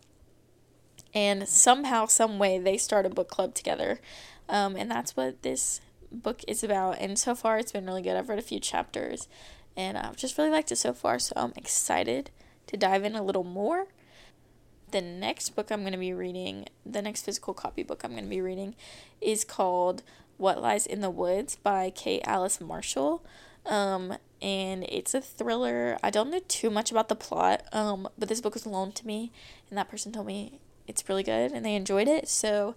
And 1.14 1.48
somehow, 1.48 2.06
some 2.06 2.38
way, 2.38 2.58
they 2.58 2.76
start 2.76 3.06
a 3.06 3.10
book 3.10 3.28
club 3.28 3.54
together, 3.54 4.00
um, 4.48 4.76
and 4.76 4.90
that's 4.90 5.16
what 5.16 5.42
this 5.42 5.80
book 6.10 6.42
is 6.48 6.64
about. 6.64 6.98
And 6.98 7.18
so 7.18 7.34
far, 7.34 7.58
it's 7.58 7.72
been 7.72 7.86
really 7.86 8.02
good. 8.02 8.16
I've 8.16 8.28
read 8.28 8.38
a 8.38 8.42
few 8.42 8.60
chapters, 8.60 9.28
and 9.76 9.96
I've 9.96 10.16
just 10.16 10.36
really 10.36 10.50
liked 10.50 10.72
it 10.72 10.76
so 10.76 10.92
far. 10.92 11.18
So 11.18 11.32
I'm 11.36 11.52
excited 11.56 12.30
to 12.66 12.76
dive 12.76 13.04
in 13.04 13.14
a 13.14 13.22
little 13.22 13.44
more. 13.44 13.86
The 14.90 15.00
next 15.00 15.50
book 15.50 15.70
I'm 15.70 15.80
going 15.80 15.92
to 15.92 15.98
be 15.98 16.12
reading, 16.12 16.66
the 16.86 17.02
next 17.02 17.24
physical 17.24 17.54
copy 17.54 17.82
book 17.82 18.02
I'm 18.04 18.12
going 18.12 18.24
to 18.24 18.30
be 18.30 18.40
reading, 18.40 18.74
is 19.20 19.44
called 19.44 20.02
What 20.36 20.60
Lies 20.60 20.86
in 20.86 21.00
the 21.00 21.10
Woods 21.10 21.56
by 21.56 21.90
Kate 21.90 22.22
Alice 22.24 22.60
Marshall. 22.60 23.24
Um, 23.66 24.18
and 24.42 24.84
it's 24.88 25.14
a 25.14 25.20
thriller. 25.20 25.98
I 26.02 26.10
don't 26.10 26.30
know 26.30 26.40
too 26.48 26.70
much 26.70 26.90
about 26.90 27.08
the 27.08 27.16
plot, 27.16 27.62
um, 27.72 28.08
but 28.18 28.28
this 28.28 28.40
book 28.40 28.54
was 28.54 28.66
loaned 28.66 28.94
to 28.96 29.06
me, 29.06 29.32
and 29.70 29.78
that 29.78 29.88
person 29.88 30.12
told 30.12 30.26
me 30.26 30.60
it's 30.86 31.08
really 31.08 31.22
good 31.22 31.52
and 31.52 31.64
they 31.64 31.74
enjoyed 31.74 32.08
it. 32.08 32.28
So 32.28 32.74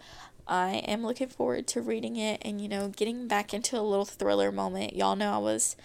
I 0.48 0.76
am 0.88 1.04
looking 1.04 1.28
forward 1.28 1.68
to 1.68 1.82
reading 1.82 2.16
it 2.16 2.42
and, 2.44 2.62
you 2.62 2.70
know, 2.70 2.88
getting 2.90 3.28
back 3.28 3.54
into 3.54 3.78
a 3.78 3.82
little 3.82 4.06
thriller 4.06 4.52
moment. 4.52 4.96
Y'all 4.96 5.16
know 5.16 5.34
I 5.34 5.40
was 5.40 5.76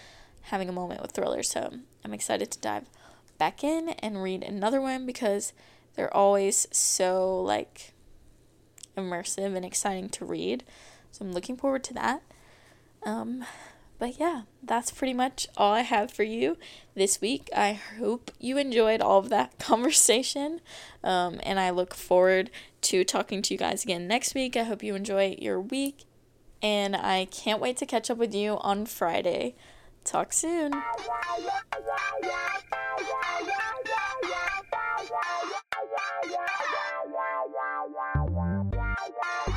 having 0.43 0.69
a 0.69 0.73
moment 0.73 1.03
with 1.03 1.13
thrillers, 1.13 1.51
so 1.51 1.73
I'm 2.05 2.15
excited 2.15 2.51
to 2.53 2.61
dive 2.61 2.85
back 3.39 3.65
in 3.65 3.91
and 3.99 4.23
read 4.23 4.45
another 4.45 4.81
one 4.81 5.05
because 5.05 5.53
they're 5.95 6.15
always 6.15 6.69
so 6.71 7.41
like 7.41 7.93
immersive 8.97 9.57
and 9.57 9.65
exciting 9.65 10.09
to 10.11 10.25
read. 10.25 10.63
So 11.13 11.25
I'm 11.25 11.33
looking 11.33 11.57
forward 11.57 11.85
to 11.85 11.95
that. 11.95 12.23
Um, 13.05 13.45
but 13.99 14.19
yeah, 14.19 14.43
that's 14.65 14.91
pretty 14.91 15.15
much 15.15 15.47
all 15.57 15.73
I 15.73 15.83
have 15.83 16.11
for 16.11 16.25
you 16.25 16.59
this 16.97 17.21
week. 17.21 17.49
I 17.55 17.75
hope 17.75 18.33
you 18.41 18.59
enjoyed 18.59 19.01
all 19.01 19.21
of 19.21 19.29
that 19.29 19.59
conversation. 19.61 20.61
Um, 21.05 21.39
and 21.45 21.61
I 21.61 21.71
look 21.71 21.95
forward 21.95 22.51
to 22.81 23.05
talking 23.05 23.43
to 23.43 23.55
you 23.55 23.59
guys 23.59 23.85
again 23.85 24.09
next 24.09 24.35
week. 24.35 24.57
I 24.57 24.65
hope 24.65 24.83
you 24.83 24.97
enjoy 24.97 25.37
your 25.39 25.61
week. 25.61 26.05
And 26.61 26.97
I 26.97 27.27
can't 27.27 27.61
wait 27.61 27.77
to 27.77 27.87
catch 27.87 28.11
up 28.11 28.19
with 28.19 28.35
you 28.35 28.59
on 28.59 28.87
Friday. 28.87 29.55
Talk 30.05 30.33
soon. 30.33 30.73